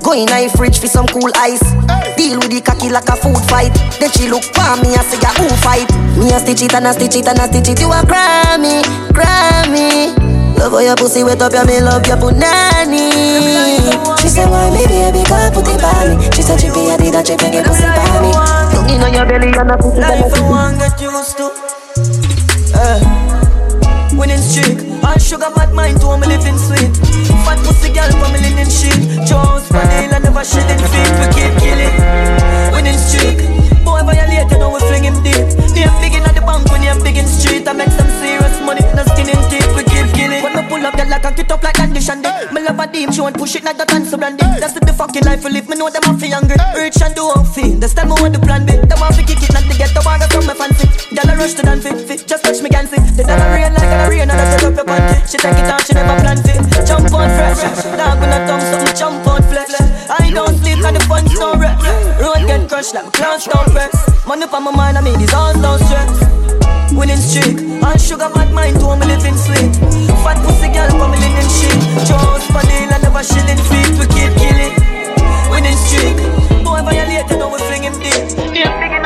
Go 0.05 0.13
in 0.13 0.29
a 0.29 0.45
fridge 0.53 0.77
for 0.77 0.85
some 0.85 1.09
cool 1.09 1.33
ice. 1.33 1.65
Deal 2.13 2.37
with 2.37 2.53
the 2.53 2.61
cocky 2.61 2.93
like 2.93 3.09
a 3.09 3.17
food 3.17 3.41
fight. 3.49 3.73
Then 3.97 4.13
she 4.13 4.29
look 4.29 4.45
for 4.53 4.77
me 4.85 4.93
and 4.93 5.01
say 5.09 5.17
ya 5.17 5.33
who 5.33 5.49
fight. 5.65 5.89
Me 6.13 6.29
a 6.29 6.37
stitch 6.37 6.61
it 6.61 6.77
and 6.77 6.85
a 6.85 6.93
stitch 6.93 7.17
it 7.17 7.25
and 7.25 7.41
a 7.41 7.49
stitch 7.49 7.73
it. 7.73 7.81
You 7.81 7.89
a 7.89 8.05
Grammy, 8.05 8.85
Grammy. 9.09 10.13
Love 10.61 10.77
how 10.77 10.85
your 10.85 10.95
pussy 10.95 11.25
wet 11.25 11.41
up, 11.41 11.49
yeah 11.49 11.65
me 11.65 11.81
love 11.81 12.05
your 12.05 12.21
punani. 12.21 13.09
She 14.21 14.29
say, 14.29 14.45
why 14.45 14.69
me 14.69 14.85
baby 14.85 15.25
girl 15.25 15.49
put 15.49 15.65
it 15.65 15.81
by 15.81 16.13
me? 16.13 16.21
She 16.37 16.45
said, 16.45 16.61
chippy, 16.61 16.85
I 16.93 17.01
did 17.01 17.17
a 17.17 17.25
chip 17.25 17.41
and 17.41 17.49
get 17.49 17.65
pussy 17.65 17.89
by 17.89 18.05
me. 18.21 18.29
Tongue 18.69 18.89
inna 18.93 19.09
your 19.09 19.25
belly 19.25 19.49
and 19.49 19.73
a 19.73 19.75
pussy 19.81 20.05
Life 20.05 20.37
you 20.37 20.45
want 20.45 20.77
get 20.77 21.01
used 21.01 21.33
to. 21.41 21.62
Winning 24.43 24.75
streak. 24.75 25.03
All 25.03 25.17
sugar 25.19 25.49
bad 25.55 25.73
mind 25.73 26.01
to 26.01 26.17
me 26.17 26.27
living 26.27 26.57
sweet. 26.57 26.91
Fat 27.47 27.59
pussy 27.63 27.87
girl 27.95 28.11
for 28.19 28.27
me 28.33 28.43
linen 28.43 28.67
sheet. 28.67 29.23
Jones 29.23 29.67
Vanilla 29.71 30.19
never 30.19 30.43
shedding 30.43 30.83
feet. 30.91 31.13
We 31.15 31.25
keep 31.31 31.53
killing. 31.63 31.95
Winning 32.75 32.99
streak. 32.99 33.39
Boy 33.85 34.03
violate 34.03 34.51
you 34.51 34.59
know 34.59 34.69
we 34.69 34.79
fling 34.81 35.07
him 35.07 35.15
deep. 35.23 35.47
Name 35.71 35.95
big 36.03 36.13
inna 36.19 36.33
the 36.35 36.43
bank 36.43 36.69
when 36.71 36.83
you're 36.83 36.99
big 37.03 37.15
in 37.15 37.25
street. 37.25 37.67
I 37.67 37.71
make 37.71 37.91
some 37.95 38.09
serious 38.19 38.59
money. 38.59 38.83
No 38.91 39.03
skin 39.15 39.31
in 39.31 39.39
teeth. 39.47 39.71
We 39.77 39.92
when 40.11 40.55
me 40.55 40.63
pull 40.67 40.85
up, 40.85 40.95
girl, 40.97 41.13
I 41.13 41.19
can 41.19 41.33
get 41.35 41.51
up 41.51 41.63
like 41.63 41.79
Andy 41.79 42.01
Shandy. 42.01 42.27
Hey. 42.27 42.51
Me 42.51 42.59
love 42.61 42.79
a 42.79 42.85
deep 42.87 43.09
won't 43.17 43.37
push 43.37 43.55
it 43.55 43.63
like 43.63 43.77
that 43.77 43.93
and 43.93 44.05
so 44.05 44.17
brandy. 44.17 44.43
Hey. 44.43 44.59
That's 44.59 44.73
the 44.73 44.93
fucking 44.93 45.23
life 45.23 45.43
we 45.43 45.51
live. 45.51 45.69
Me 45.69 45.75
know 45.77 45.89
them 45.89 46.03
off 46.03 46.19
hungry. 46.19 46.57
Hey. 46.59 46.83
Rich 46.83 47.01
and 47.01 47.15
do 47.15 47.23
all 47.23 47.43
feel. 47.43 47.79
That's 47.79 47.93
time 47.93 48.09
me 48.11 48.15
want 48.19 48.33
the 48.35 48.39
plan 48.39 48.65
B. 48.65 48.75
Them 48.75 48.99
want 48.99 49.15
to 49.15 49.23
kick 49.23 49.39
it, 49.39 49.51
not 49.55 49.63
to 49.63 49.73
get 49.77 49.95
the 49.95 50.03
water 50.03 50.27
from 50.27 50.43
my 50.43 50.53
fancy. 50.53 50.87
Girl, 51.15 51.29
I 51.29 51.35
rush 51.39 51.55
to 51.55 51.63
dance 51.63 51.87
fit, 51.87 51.99
fit. 52.03 52.27
Just 52.27 52.43
touch 52.43 52.59
me 52.61 52.69
can 52.69 52.87
see. 52.87 52.99
The 53.15 53.23
dollar 53.23 53.55
rain 53.55 53.71
like 53.71 53.87
a 53.87 54.09
real, 54.11 54.27
and 54.27 54.35
I 54.35 54.45
set 54.51 54.67
up 54.67 54.75
your 54.75 54.83
panty. 54.83 55.15
She 55.23 55.37
take 55.39 55.55
it 55.55 55.65
down, 55.67 55.79
she 55.87 55.93
never 55.95 56.19
plan 56.19 56.37
fit. 56.43 56.59
Jump 56.83 57.07
on 57.15 57.29
fresh, 57.39 57.63
dog 57.95 58.19
when 58.19 58.29
I 58.33 58.39
thumb 58.43 58.59
something, 58.59 58.95
jump 58.95 59.27
on 59.27 59.41
flesh. 59.47 59.71
I 60.11 60.29
don't 60.31 60.57
sleep 60.59 60.83
and 60.83 60.95
the 60.97 61.03
fun 61.07 61.23
no 61.39 61.55
rest. 61.55 61.79
Road 62.19 62.43
get 62.43 62.67
crushed 62.67 62.93
like 62.93 63.05
my 63.05 63.11
clowns 63.11 63.45
don't 63.45 63.71
press. 63.71 63.93
Money 64.27 64.47
for 64.47 64.59
my 64.59 64.71
mind, 64.75 64.97
I 64.97 65.01
mean 65.01 65.17
these 65.19 65.33
all 65.33 65.55
no 65.55 65.77
stress. 65.77 66.72
Winning 66.93 67.17
streak, 67.17 67.57
all 67.83 67.97
sugar 67.97 68.29
bad 68.33 68.53
mind 68.53 68.79
to 68.79 68.95
me 68.95 69.05
living 69.07 69.35
sweet. 69.35 69.73
Fat 70.23 70.37
pussy 70.45 70.69
girl 70.69 70.89
for 70.93 71.09
me 71.09 71.17
living 71.17 71.49
shit. 71.49 71.73
Jones 72.05 72.45
Vanilla 72.53 72.97
never 73.01 73.23
shilling 73.23 73.57
feet, 73.67 73.91
we 73.97 74.05
keep 74.13 74.31
killing. 74.37 74.73
Winning 75.49 75.75
streak, 75.75 76.17
boy 76.63 76.81
violate, 76.85 77.29
you 77.29 77.37
know 77.37 77.49
we 77.49 77.57
fling 77.65 77.83
him 77.83 77.93
deep. 77.99 78.55
Yeah, 78.55 79.02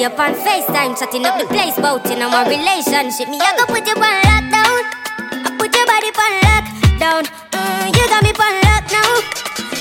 See 0.00 0.06
you 0.06 0.12
on 0.12 0.34
FaceTime, 0.34 0.98
chatting 0.98 1.26
up 1.26 1.38
the 1.38 1.44
place, 1.44 1.76
bout 1.76 2.10
in 2.10 2.22
our 2.22 2.48
relationship. 2.48 3.28
Me, 3.28 3.38
I 3.38 3.54
go 3.54 3.66
put 3.66 3.86
you 3.86 3.92
on 3.92 4.22
lockdown. 4.24 4.80
I 5.44 5.50
put 5.58 5.76
your 5.76 5.84
body 5.84 6.08
on 6.16 6.32
lockdown. 6.40 7.24
Mm, 7.52 7.86
you 7.94 8.08
got 8.08 8.22
me 8.22 8.32
on 8.32 8.54
lock 8.64 8.84
now. 8.96 9.12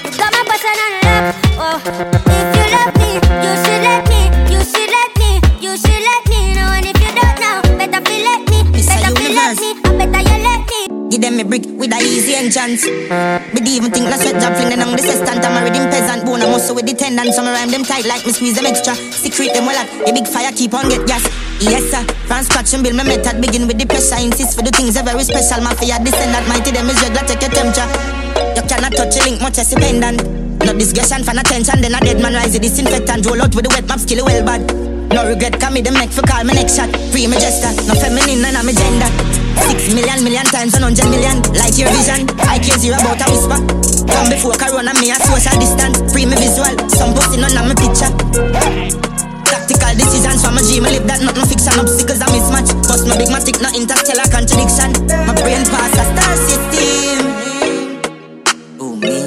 You 0.04 0.18
got 0.18 0.34
my 0.34 0.44
person 0.44 0.76
on 0.84 0.94
lock. 1.06 2.26
Oh, 2.26 2.29
easy 12.70 13.10
entrance. 13.10 13.52
But 13.54 13.66
even 13.68 13.92
think 13.92 14.06
la 14.10 14.18
sweat 14.18 14.38
job 14.38 14.54
fling 14.54 14.74
on 14.78 14.94
the 14.94 15.02
sestant. 15.02 15.42
I'm 15.42 15.58
a 15.58 15.66
rhythm 15.66 15.90
peasant, 15.90 16.26
bone 16.26 16.42
a 16.42 16.48
muscle 16.48 16.76
with 16.76 16.86
the 16.86 16.94
tendon. 16.94 17.34
Some 17.34 17.46
rhyme 17.46 17.72
them 17.72 17.84
tight 17.84 18.06
like 18.06 18.26
me 18.26 18.32
squeeze 18.32 18.56
them 18.56 18.66
extra. 18.66 18.96
Secret 18.96 19.54
them 19.54 19.66
well 19.66 19.78
at 19.78 19.90
the 20.06 20.12
big 20.14 20.28
fire 20.28 20.52
keep 20.54 20.74
on 20.74 20.88
get 20.90 21.06
gas. 21.08 21.26
Yes 21.60 21.92
sir, 21.92 22.04
from 22.30 22.84
build 22.84 22.96
my 22.96 23.04
method. 23.04 23.42
Begin 23.42 23.68
with 23.68 23.78
the 23.78 23.86
pressure, 23.86 24.22
insist 24.22 24.56
for 24.56 24.64
the 24.64 24.72
things 24.72 24.96
are 24.96 25.04
very 25.04 25.24
special. 25.24 25.62
Mafia 25.66 26.00
descend 26.00 26.32
that 26.32 26.46
mighty 26.48 26.72
them 26.72 26.88
is 26.88 27.02
regular 27.02 27.26
take 27.26 27.42
your 27.42 27.52
temperature. 27.52 27.90
You 28.56 28.64
cannot 28.70 28.94
touch 28.96 29.18
a 29.18 29.24
link 29.26 29.42
much 29.42 29.58
as 29.58 29.70
dependent. 29.70 30.24
No 30.64 30.74
discussion 30.76 31.24
for 31.24 31.32
attention, 31.32 31.82
then 31.82 31.96
a 31.96 32.00
dead 32.00 32.22
man 32.22 32.34
rise 32.34 32.54
the 32.54 32.60
disinfectant. 32.60 33.26
Roll 33.26 33.42
out 33.42 33.56
with 33.56 33.66
the 33.66 33.72
wet 33.74 33.88
map, 33.88 34.00
skill 34.00 34.26
well 34.26 34.44
bad. 34.46 34.62
No 35.12 35.26
regret, 35.26 35.60
come 35.60 35.74
me 35.74 35.82
them 35.82 35.96
make 35.96 36.12
for 36.12 36.22
call 36.22 36.44
my 36.44 36.54
next 36.54 36.76
shot. 36.76 36.92
Free 37.12 37.28
my 37.28 37.40
gesture, 37.40 37.74
no 37.88 37.96
feminine, 37.96 38.42
none 38.44 38.56
of 38.56 38.64
my 38.64 38.72
gender. 38.72 39.29
Six 39.68 39.94
million, 39.94 40.24
million 40.24 40.46
times, 40.46 40.74
one 40.74 40.84
hundred 40.84 41.10
million. 41.10 41.42
Like 41.58 41.76
your 41.78 41.90
vision, 41.92 42.30
I 42.48 42.60
care 42.60 42.78
zero 42.80 42.98
about 43.02 43.20
a 43.20 43.28
whisper. 43.32 43.60
Come 44.08 44.30
before 44.30 44.56
Corona, 44.56 44.94
me 45.02 45.12
a 45.12 45.18
social 45.28 45.56
distance. 45.60 46.00
Free 46.14 46.26
me 46.26 46.36
visual, 46.40 46.72
some 46.90 47.14
posting 47.14 47.44
on 47.44 47.54
my 47.54 47.76
picture. 47.76 48.10
Tactical 49.50 49.94
decisions 49.98 50.42
from 50.46 50.58
a 50.58 50.62
dream, 50.64 50.86
I 50.86 50.96
live 50.98 51.08
that 51.08 51.22
not 51.22 51.36
no 51.36 51.46
fiction. 51.46 51.76
Obstacles 51.80 52.22
I 52.22 52.28
mismatch. 52.32 52.72
Bust 52.88 53.06
my 53.10 53.18
big 53.18 53.30
matic, 53.30 53.58
no 53.62 53.70
interstellar 53.76 54.30
contradiction. 54.32 54.90
My 55.28 55.34
brain 55.38 55.66
pass 55.68 55.94
a 55.98 56.04
star 56.08 56.34
system. 56.48 57.20
Oh 58.80 58.96
me, 58.96 59.26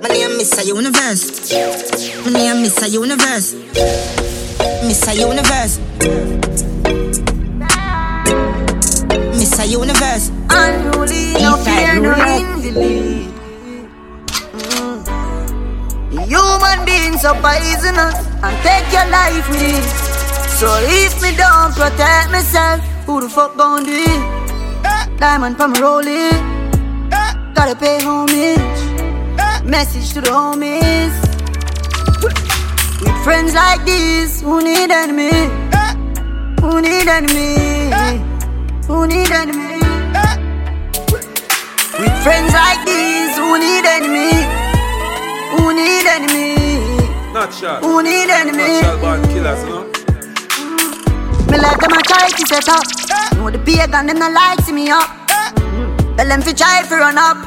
my 0.00 0.08
name 0.08 0.38
a 0.40 0.62
Universe. 0.64 1.50
My 2.24 2.30
name 2.32 2.64
a 2.64 2.86
Universe. 2.88 3.54
Mr. 4.82 5.14
Universe. 5.14 5.78
Mr. 9.62 9.70
Universe. 9.70 10.30
Unruly, 10.50 11.34
no 11.40 11.56
fear, 11.56 12.00
no 12.00 12.12
invalid. 12.36 13.30
Mm. 14.58 14.98
Human 16.26 16.84
beings 16.84 17.20
so 17.22 17.32
poisonous 17.34 18.14
and 18.42 18.56
take 18.62 18.92
your 18.92 19.06
life 19.10 19.48
with 19.48 19.62
it. 19.62 19.84
So 20.58 20.66
if 20.82 21.22
me 21.22 21.36
don't 21.36 21.72
protect 21.74 22.30
myself, 22.32 22.80
who 23.06 23.20
the 23.20 23.28
fuck 23.28 23.56
gon' 23.56 23.84
do 23.84 23.92
it? 23.92 25.20
Diamond 25.20 25.56
from 25.56 25.74
rolling, 25.74 26.32
gotta 27.54 27.76
pay 27.76 28.00
homage. 28.02 28.58
Message 29.64 30.12
to 30.14 30.20
the 30.20 30.30
homies. 30.30 31.14
With 33.00 33.24
friends 33.24 33.54
like 33.54 33.84
these, 33.84 34.40
who 34.40 34.60
need 34.62 34.90
enemy? 34.90 35.30
Who 36.60 36.80
need 36.80 37.06
enemy? 37.06 38.31
Who 38.86 39.06
need 39.06 39.30
enemy? 39.30 39.78
With 41.98 42.16
friends 42.24 42.52
like 42.52 42.84
these, 42.84 43.36
who 43.38 43.58
need 43.58 43.86
enemy? 43.86 44.32
Who 45.54 45.72
need 45.72 46.06
enemy? 46.06 47.32
Not 47.32 47.54
shot. 47.54 47.82
Who 47.84 48.02
need 48.02 48.28
enemy? 48.28 48.82
Not 48.82 48.82
shot 48.82 49.00
born 49.00 49.22
killers, 49.32 49.62
know. 49.64 49.84
Me 51.50 51.58
let 51.58 51.78
them 51.80 51.92
a 51.92 52.02
try 52.02 52.28
to 52.28 52.46
set 52.46 52.68
up. 52.68 52.82
Know 53.36 53.50
the 53.50 53.58
pagan 53.58 54.06
them 54.06 54.18
not 54.18 54.32
like 54.32 54.60
see 54.60 54.72
me 54.72 54.90
up. 54.90 55.08
Tell 56.16 56.28
them 56.28 56.42
fi 56.42 56.52
try 56.52 56.82
fi 56.82 56.98
run 56.98 57.18
up. 57.18 57.38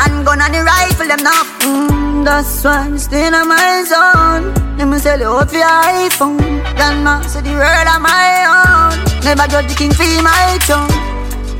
And 0.00 0.24
gun 0.24 0.40
on 0.40 0.50
the 0.50 0.62
rifle 0.64 1.06
them 1.06 1.22
now. 1.22 1.42
Mm, 1.60 2.24
that's 2.24 2.64
why 2.64 2.78
I'm 2.78 2.98
staying 2.98 3.34
on 3.34 3.48
my 3.48 3.84
zone. 3.84 4.76
Let 4.78 4.88
me 4.88 4.98
sell 4.98 5.20
you 5.20 5.26
out 5.26 5.50
for 5.50 5.56
your 5.56 5.66
iPhone. 5.66 6.38
Grandma 6.74 7.20
say 7.22 7.42
the 7.42 7.50
world 7.50 7.88
on 7.88 8.02
my 8.02 8.98
own. 8.98 9.13
Never 9.24 9.46
judge 9.48 9.68
the 9.68 9.74
king 9.74 9.90
for 9.90 10.04
my 10.22 10.58
tongue. 10.68 10.92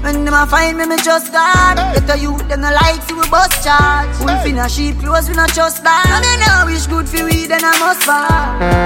When 0.03 0.27
them 0.27 0.35
a 0.35 0.47
find 0.47 0.77
me, 0.77 0.85
me 0.85 0.97
just 0.99 1.33
God. 1.33 1.77
Better 1.77 2.17
you 2.21 2.37
them 2.47 2.61
no 2.61 2.71
like 2.71 3.01
see 3.03 3.15
we 3.15 3.27
bust 3.31 3.65
charge. 3.65 4.19
Wolf 4.21 4.45
in 4.45 4.59
a 4.59 4.69
sheep 4.69 4.99
clothes, 4.99 5.31
we 5.31 5.35
not 5.35 5.51
just 5.55 5.83
that. 5.83 6.05
And 6.13 6.21
me 6.21 6.37
now 6.45 6.67
wish 6.67 6.87
good 6.87 7.09
for 7.09 7.25
we, 7.25 7.47
then 7.47 7.65
I 7.65 7.79
must 7.81 8.05
fall. 8.05 8.85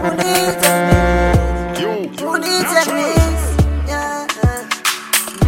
Who 0.00 0.16
needs 0.16 0.64
enemies? 0.64 2.20
Who 2.20 2.38
needs 2.40 2.72
enemies? 2.80 3.40
Yeah. 3.86 4.26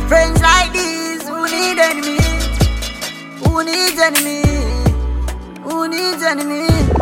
Friends 0.08 0.40
like 0.42 0.72
these, 0.74 1.26
who 1.26 1.46
need 1.48 1.78
enemies? 1.78 2.44
Who 3.40 3.64
needs 3.64 3.98
enemies? 3.98 4.92
Who 5.64 5.88
needs 5.88 6.22
enemies? 6.22 6.97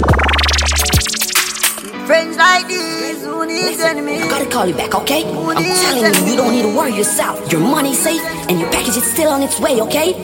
Friends 2.07 2.37
like 2.39 2.69
these, 2.71 3.27
who 3.27 3.43
needs 3.51 3.83
enemies? 3.83 4.23
I 4.23 4.29
gotta 4.31 4.47
call 4.47 4.67
you 4.71 4.79
back, 4.79 4.95
okay? 4.95 5.27
Who 5.27 5.51
I'm 5.51 5.59
telling 5.59 5.99
you, 5.99 6.07
enemies? 6.07 6.31
you 6.31 6.37
don't 6.39 6.55
need 6.55 6.63
to 6.63 6.71
worry 6.71 6.95
yourself. 6.95 7.35
Your 7.51 7.61
money's 7.61 7.99
safe 7.99 8.23
and 8.47 8.63
your 8.63 8.71
package 8.71 9.03
is 9.03 9.11
still 9.11 9.27
on 9.35 9.43
its 9.43 9.59
way, 9.59 9.83
okay? 9.83 10.15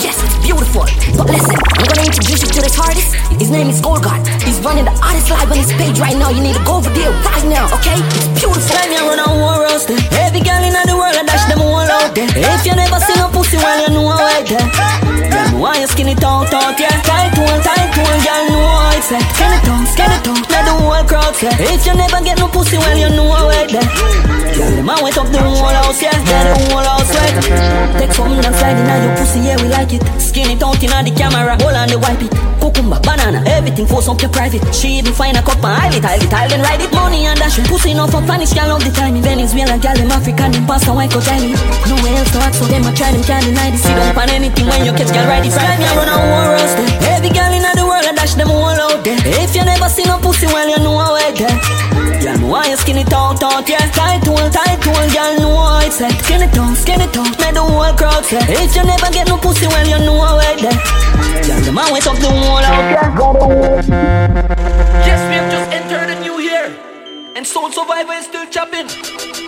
Yes, 0.00 0.16
it's 0.24 0.32
beautiful. 0.40 0.88
But 1.12 1.28
listen, 1.28 1.52
I'm 1.76 1.84
gonna 1.92 2.08
introduce 2.08 2.40
you 2.40 2.48
to 2.56 2.60
this 2.64 2.80
artist. 2.80 3.12
His 3.36 3.52
name 3.52 3.68
is 3.68 3.84
Gold 3.84 4.00
Gad. 4.00 4.24
He's 4.48 4.56
running 4.64 4.88
the 4.88 4.96
artist 5.04 5.28
live 5.28 5.52
on 5.52 5.60
his 5.60 5.68
page 5.76 6.00
right 6.00 6.16
now. 6.16 6.32
You 6.32 6.40
need 6.40 6.56
to 6.56 6.64
go 6.64 6.80
over 6.80 6.88
there 6.96 7.12
right 7.12 7.44
now, 7.52 7.68
okay? 7.76 8.00
It's 8.00 8.32
beautiful. 8.40 8.72
Time 8.72 8.96
you 8.96 9.04
run 9.04 9.20
a 9.20 9.28
war 9.28 9.60
roster. 9.60 10.00
Every 10.16 10.40
girl 10.40 10.64
in 10.64 10.72
the 10.72 10.96
world, 10.96 11.20
I 11.20 11.24
dash 11.28 11.44
them 11.52 11.60
all 11.60 11.84
out 11.84 12.16
there. 12.16 12.32
If 12.32 12.64
you 12.64 12.72
never 12.72 12.96
seen 13.04 13.20
a 13.20 13.28
pussy, 13.28 13.60
well, 13.60 13.76
you 13.84 13.92
know 13.92 14.08
how 14.08 14.40
it 14.40 14.48
there. 14.48 14.64
Them 15.28 15.60
why 15.60 15.84
you 15.84 15.86
skinny 15.86 16.16
out, 16.24 16.48
out, 16.48 16.80
yeah. 16.80 16.96
Tight 17.04 17.36
one, 17.36 17.60
tight 17.60 17.92
one, 17.92 18.20
girl, 18.24 18.44
know 18.48 18.85
Skin 18.96 19.20
it 19.20 19.62
down, 19.62 19.84
skin 19.86 20.10
it 20.10 20.24
down, 20.24 20.40
let 20.48 20.64
the 20.64 20.72
whole 20.72 21.04
crowd 21.04 21.34
say. 21.36 21.52
If 21.68 21.84
you 21.86 21.94
never 21.94 22.18
get 22.24 22.38
no 22.38 22.48
pussy, 22.48 22.78
well, 22.78 22.96
you 22.96 23.12
know 23.12 23.28
how 23.28 23.52
it 23.52 23.70
there. 23.70 23.84
Girl, 24.56 24.72
them 24.72 24.88
a 24.88 24.94
wet 25.04 25.18
up 25.20 25.28
the 25.28 25.38
whole 25.38 25.68
house, 25.68 26.00
yeah. 26.00 26.16
Yeah, 26.26 26.48
the 26.48 26.54
whole 26.72 26.82
house 26.82 27.12
wet. 27.12 28.00
Take 28.00 28.12
something 28.16 28.40
and 28.40 28.56
slide 28.56 28.80
in 28.80 28.88
your 28.88 29.14
pussy, 29.14 29.40
yeah, 29.44 29.60
we 29.60 29.68
like 29.68 29.92
it. 29.92 30.02
Skin 30.18 30.50
it 30.50 30.62
out 30.64 30.80
in 30.82 30.90
the 31.04 31.12
camera, 31.12 31.54
hold 31.60 31.76
on 31.76 31.86
the 31.92 32.00
wipe 32.00 32.24
it. 32.24 32.32
Cucumber, 32.58 32.98
banana, 33.04 33.44
everything 33.46 33.86
force 33.86 34.08
up 34.08 34.18
your 34.18 34.32
private. 34.32 34.64
She 34.74 34.98
even 34.98 35.12
find 35.12 35.36
a 35.36 35.42
cup 35.44 35.62
and 35.62 35.94
it, 35.94 36.02
hide 36.02 36.50
then 36.50 36.64
ride 36.64 36.80
it. 36.80 36.90
Money 36.90 37.30
and 37.30 37.38
dash 37.38 37.60
it. 37.60 37.68
Pussy 37.68 37.92
enough 37.92 38.10
for 38.10 38.24
Spanish, 38.24 38.56
girl 38.56 38.74
love 38.74 38.82
the 38.82 38.90
time. 38.90 39.14
Venezuela, 39.22 39.78
girl, 39.78 39.94
them 39.94 40.10
African, 40.10 40.50
them 40.50 40.66
pasta, 40.66 40.90
cut, 40.90 41.22
tiny. 41.22 41.54
Nowhere 41.86 42.16
else 42.16 42.32
to 42.32 42.42
act, 42.42 42.56
so 42.58 42.64
them 42.66 42.82
a 42.82 42.90
try, 42.90 43.12
them 43.12 43.22
can't 43.22 43.44
deny 43.44 43.70
this. 43.70 43.86
Sit 43.86 43.94
up 43.94 44.16
on 44.16 44.30
anything 44.34 44.66
when 44.66 44.82
you 44.82 44.90
catch, 44.96 45.12
girl, 45.14 45.30
ride 45.30 45.46
it. 45.46 45.54
Right 45.54 45.78
out, 53.42 53.52
out, 53.52 53.68
yeah. 53.68 53.90
Tight 53.90 54.26
one, 54.28 54.50
tight 54.50 54.86
one, 54.86 55.08
girl, 55.12 55.36
know 55.38 55.56
how 55.56 55.80
it's 55.80 56.00
like. 56.00 56.20
Skin 56.24 56.42
it 56.42 56.56
out, 56.56 56.76
skin 56.76 57.00
it 57.00 57.16
out, 57.16 57.38
let 57.38 57.54
the 57.54 57.60
whole 57.60 57.92
crowd 57.94 58.24
say. 58.24 58.40
If 58.40 58.76
you 58.76 58.84
never 58.84 59.10
get 59.12 59.28
no 59.28 59.36
pussy, 59.36 59.66
well, 59.66 59.86
you 59.86 59.98
know 60.04 60.20
how 60.20 60.38
it 60.40 60.60
there. 60.60 60.72
Girl, 61.44 61.60
them 61.60 61.78
a 61.78 61.92
wet 61.92 62.06
up 62.06 62.16
the 62.16 62.28
whole 62.28 62.64
out, 62.64 63.88
Yes, 65.06 65.20
we 65.28 65.34
have 65.34 65.50
just 65.50 65.70
entered 65.72 66.16
a 66.16 66.20
new 66.20 66.40
year. 66.40 66.74
And 67.36 67.46
Soul 67.46 67.70
Survivor 67.70 68.14
is 68.14 68.24
still 68.24 68.46
chopping. 68.46 68.88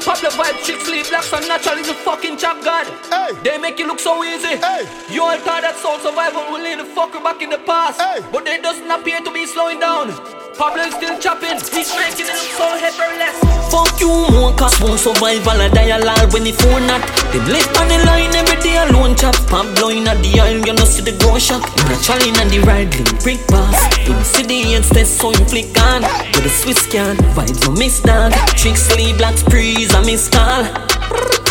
Popular 0.04 0.34
vibe, 0.36 0.64
chicks, 0.64 0.88
leave 0.88 1.08
blacks, 1.08 1.32
and 1.32 1.48
natural 1.48 1.78
is 1.78 1.88
a 1.88 1.94
fucking 1.94 2.36
chop 2.36 2.62
god. 2.62 2.86
They 3.42 3.56
make 3.58 3.80
it 3.80 3.86
look 3.86 4.00
so 4.00 4.22
easy. 4.24 4.60
You 5.12 5.22
all 5.24 5.38
thought 5.38 5.62
that 5.62 5.76
Soul 5.76 5.98
Survivor 5.98 6.40
will 6.52 6.60
lead 6.62 6.78
the 6.78 6.84
fucker 6.84 7.22
back 7.22 7.40
in 7.40 7.50
the 7.50 7.58
past. 7.58 7.98
But 8.30 8.44
they 8.44 8.60
doesn't 8.60 8.90
appear 8.90 9.20
to 9.20 9.32
be 9.32 9.46
slowing 9.46 9.80
down. 9.80 10.12
Pablo 10.58 10.90
still 10.90 11.16
chopping. 11.20 11.54
He's 11.70 11.94
making 11.94 12.26
it 12.26 12.34
look 12.34 12.50
so 12.58 12.66
effortless. 12.82 13.38
Fuck 13.70 14.00
you, 14.00 14.10
more 14.34 14.52
cause 14.58 14.74
one 14.80 14.98
survival 14.98 15.60
a 15.60 15.70
dialogue 15.70 16.32
when 16.32 16.42
the 16.42 16.50
phone 16.50 16.84
not 16.86 17.00
Them 17.30 17.46
left 17.46 17.78
on 17.78 17.86
the 17.86 17.98
line 18.04 18.34
every 18.34 18.58
day 18.60 18.74
alone 18.82 19.14
chop 19.14 19.36
Pablo 19.46 19.90
in 19.90 20.02
the 20.02 20.40
aisle, 20.40 20.66
you 20.66 20.72
know 20.72 20.84
see 20.84 21.02
the 21.02 21.12
go 21.22 21.38
shop 21.38 21.62
in 21.78 22.34
the 22.50 22.58
ride, 22.66 22.92
link 22.96 23.22
brick 23.22 23.38
pass 23.46 23.78
see 24.26 24.42
the 24.42 24.74
instead 24.74 25.06
so 25.06 25.30
you 25.30 25.44
flick 25.44 25.78
on. 25.78 26.02
With 26.34 26.42
the 26.42 26.50
Swiss 26.50 26.86
can, 26.86 27.16
vibes 27.36 27.62
no 27.64 27.72
miss 27.78 28.00
dog. 28.00 28.32
Tricks, 28.58 28.82
sleep, 28.82 29.18
black 29.18 29.36
sprees, 29.36 29.94
I 29.94 30.04
miss 30.04 30.28
call 30.28 30.97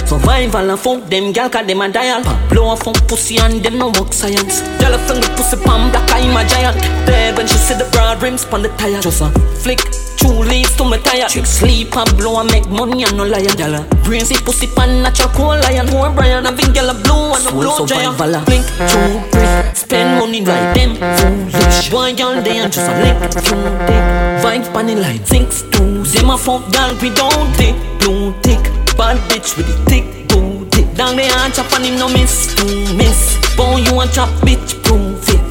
Survival 0.08 0.72
and 0.72 0.80
fuck 0.80 1.10
them 1.10 1.34
gal 1.34 1.50
cause 1.50 1.67
them 1.67 1.82
a 1.82 1.91
dial 1.91 2.24
Blow 2.48 2.72
a 2.72 2.78
fuck 2.78 2.96
pussy 3.10 3.38
and 3.39 3.62
them 3.62 3.78
no 3.78 3.88
work 4.00 4.13
science. 4.13 4.62
Gal 4.80 4.93
a 4.93 4.98
fling 5.00 5.20
the 5.20 5.28
pussy 5.36 5.58
pan 5.58 5.91
black 5.91 6.10
I'm 6.15 6.32
a 6.32 6.48
giant. 6.48 6.80
Dead 7.06 7.36
when 7.36 7.46
she 7.46 7.58
see 7.58 7.76
the 7.76 7.84
broad 7.91 8.24
rims 8.24 8.46
pon 8.46 8.62
the 8.62 8.70
tire. 8.80 9.02
Just 9.02 9.20
a 9.20 9.28
flick 9.60 9.84
two 10.15 10.32
leads 10.48 10.74
to 10.78 10.86
my 10.86 10.98
tire. 10.98 11.28
Chick 11.28 11.46
sleep 11.46 11.93
and 11.98 12.08
blow 12.15 12.39
and 12.39 12.50
make 12.50 12.70
money 12.70 13.04
and 13.04 13.17
no 13.17 13.26
liar 13.26 13.52
Gal 13.60 13.76
a 13.76 14.20
see 14.24 14.39
pussy 14.46 14.67
pan 14.67 15.04
natural 15.04 15.28
cool 15.36 15.60
lion. 15.60 15.91
More 15.91 16.10
Brian 16.10 16.46
and 16.46 16.56
Vin 16.56 16.72
gal 16.72 16.89
a 16.89 16.93
blow 17.04 17.36
and 17.36 17.43
no 17.43 17.52
blow 17.52 17.86
giant. 17.86 18.15
Blink 18.48 18.63
two 18.88 19.20
brick 19.36 19.76
spend 19.76 20.24
money 20.24 20.39
right 20.39 20.72
them 20.72 20.96
foolish. 21.20 21.89
Boy 21.91 22.15
gal 22.15 22.41
they 22.41 22.60
and 22.60 22.72
just 22.72 22.88
a 22.88 22.96
lick 23.04 23.20
two 23.43 23.60
dick. 23.91 24.04
Vibes 24.39 24.72
pan 24.72 24.88
the 24.88 24.96
light 24.96 25.28
zincs 25.28 25.70
two 25.70 26.04
Them 26.15 26.30
a 26.30 26.38
fuck 26.38 26.63
gal 26.72 26.96
we 27.02 27.10
don't 27.12 27.52
dick 27.58 27.76
blue 28.00 28.32
tick 28.39 28.87
Bad 28.98 29.18
bitch 29.30 29.56
with 29.56 29.68
the 29.68 29.78
thick 29.86 30.28
booty 30.28 30.84
Down 30.96 31.16
the 31.16 31.24
hand 31.24 31.54
chop 31.54 31.72
on 31.74 31.84
him 31.84 32.00
no 32.00 32.10
miss 32.10 32.56
to 32.56 32.66
miss 32.96 33.38
Boy 33.56 33.78
you 33.78 33.94
want 33.94 34.12
chop 34.12 34.30
bitch 34.42 34.84
prove 34.84 35.24
it 35.30 35.48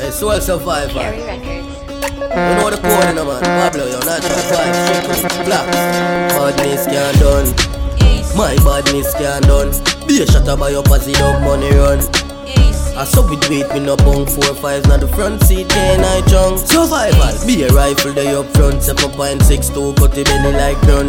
Hey, 0.00 0.10
Soul 0.10 0.40
Survivor. 0.40 0.92
Carry 0.92 1.22
Records. 1.22 1.80
You 2.30 2.54
know 2.56 2.70
the 2.70 2.78
code, 2.80 3.08
you 3.08 3.14
know, 3.14 3.24
man. 3.26 3.42
Pablo, 3.42 3.86
you're 3.86 4.04
natural 4.04 4.38
vibe, 4.48 4.76
strictly 4.86 5.44
blacks. 5.44 5.76
Badness 6.32 6.86
can't 6.86 7.18
done. 7.18 7.48
My 8.36 8.56
badness 8.64 9.12
can't 9.14 9.44
done. 9.44 9.70
Be 10.06 10.22
a 10.22 10.26
shutter 10.26 10.56
by 10.56 10.70
your 10.70 10.82
pussy 10.82 11.12
dog 11.12 11.42
money 11.42 11.70
run. 11.74 12.00
I 13.00 13.04
saw 13.04 13.26
we 13.26 13.36
do 13.36 13.64
it, 13.64 13.72
me 13.72 13.80
no 13.80 13.96
bunk 13.96 14.28
four 14.28 14.54
fives 14.56 14.86
Now 14.86 14.98
the 14.98 15.08
front 15.08 15.42
seat, 15.44 15.70
can 15.70 16.04
I 16.04 16.20
junk? 16.28 16.58
Survival, 16.58 17.46
be 17.46 17.62
a 17.62 17.68
rifle 17.68 18.12
there 18.12 18.36
up 18.36 18.46
front 18.54 18.82
Step 18.82 19.02
up 19.02 19.12
point 19.12 19.40
six 19.40 19.70
two, 19.70 19.94
cut 19.94 20.12
the 20.12 20.22
belly 20.22 20.52
like 20.52 20.76
none. 20.84 21.08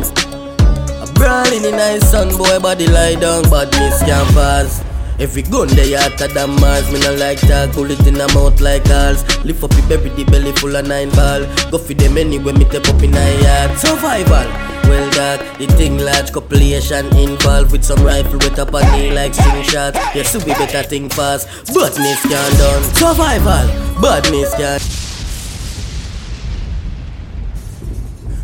A 1.03 1.13
brawling 1.13 1.57
in 1.57 1.63
the 1.63 1.71
nice 1.71 2.09
sun, 2.09 2.29
boy 2.37 2.59
body 2.59 2.87
lie 2.87 3.15
down 3.15 3.43
Badness 3.49 3.99
can't 4.03 4.29
pass 4.33 4.90
Every 5.21 5.43
gun 5.43 5.67
they 5.67 5.93
hotter 5.93 6.27
than 6.29 6.49
Mars. 6.59 6.91
Me 6.91 6.99
no 6.99 7.13
like 7.13 7.39
that, 7.41 7.75
bullet 7.75 8.07
in 8.07 8.15
the 8.15 8.27
mouth 8.33 8.59
like 8.59 8.89
ours 8.89 9.21
Lift 9.45 9.63
up 9.63 9.71
your 9.73 9.85
baby, 9.85 10.09
the 10.09 10.23
belly 10.31 10.51
full 10.53 10.75
of 10.75 10.87
nine 10.87 11.11
ball. 11.11 11.45
Go 11.69 11.77
for 11.77 11.93
them 11.93 12.17
anyway, 12.17 12.53
me 12.53 12.65
tap 12.65 12.89
up 12.89 13.03
in 13.03 13.13
a 13.13 13.41
yard. 13.43 13.77
Survival, 13.77 14.49
well 14.89 15.07
that 15.11 15.59
The 15.59 15.67
thing 15.77 15.99
large, 15.99 16.33
population 16.33 17.05
involved 17.15 17.71
With 17.71 17.83
some 17.83 18.03
rifle 18.03 18.39
with 18.41 18.57
up 18.57 18.73
on 18.73 18.81
knee 18.93 19.11
like 19.13 19.35
string 19.35 19.61
shot 19.61 19.93
Yes, 20.15 20.33
we 20.33 20.53
better 20.53 20.81
think 20.81 21.13
fast. 21.13 21.47
Badness 21.71 22.23
can 22.23 22.51
done. 22.57 22.83
Survival, 22.97 24.01
badness 24.01 24.55
can 24.55 24.81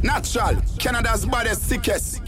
Natural, 0.03 0.61
Canada's 0.77 1.25
baddest 1.25 1.67
sickest. 1.67 2.21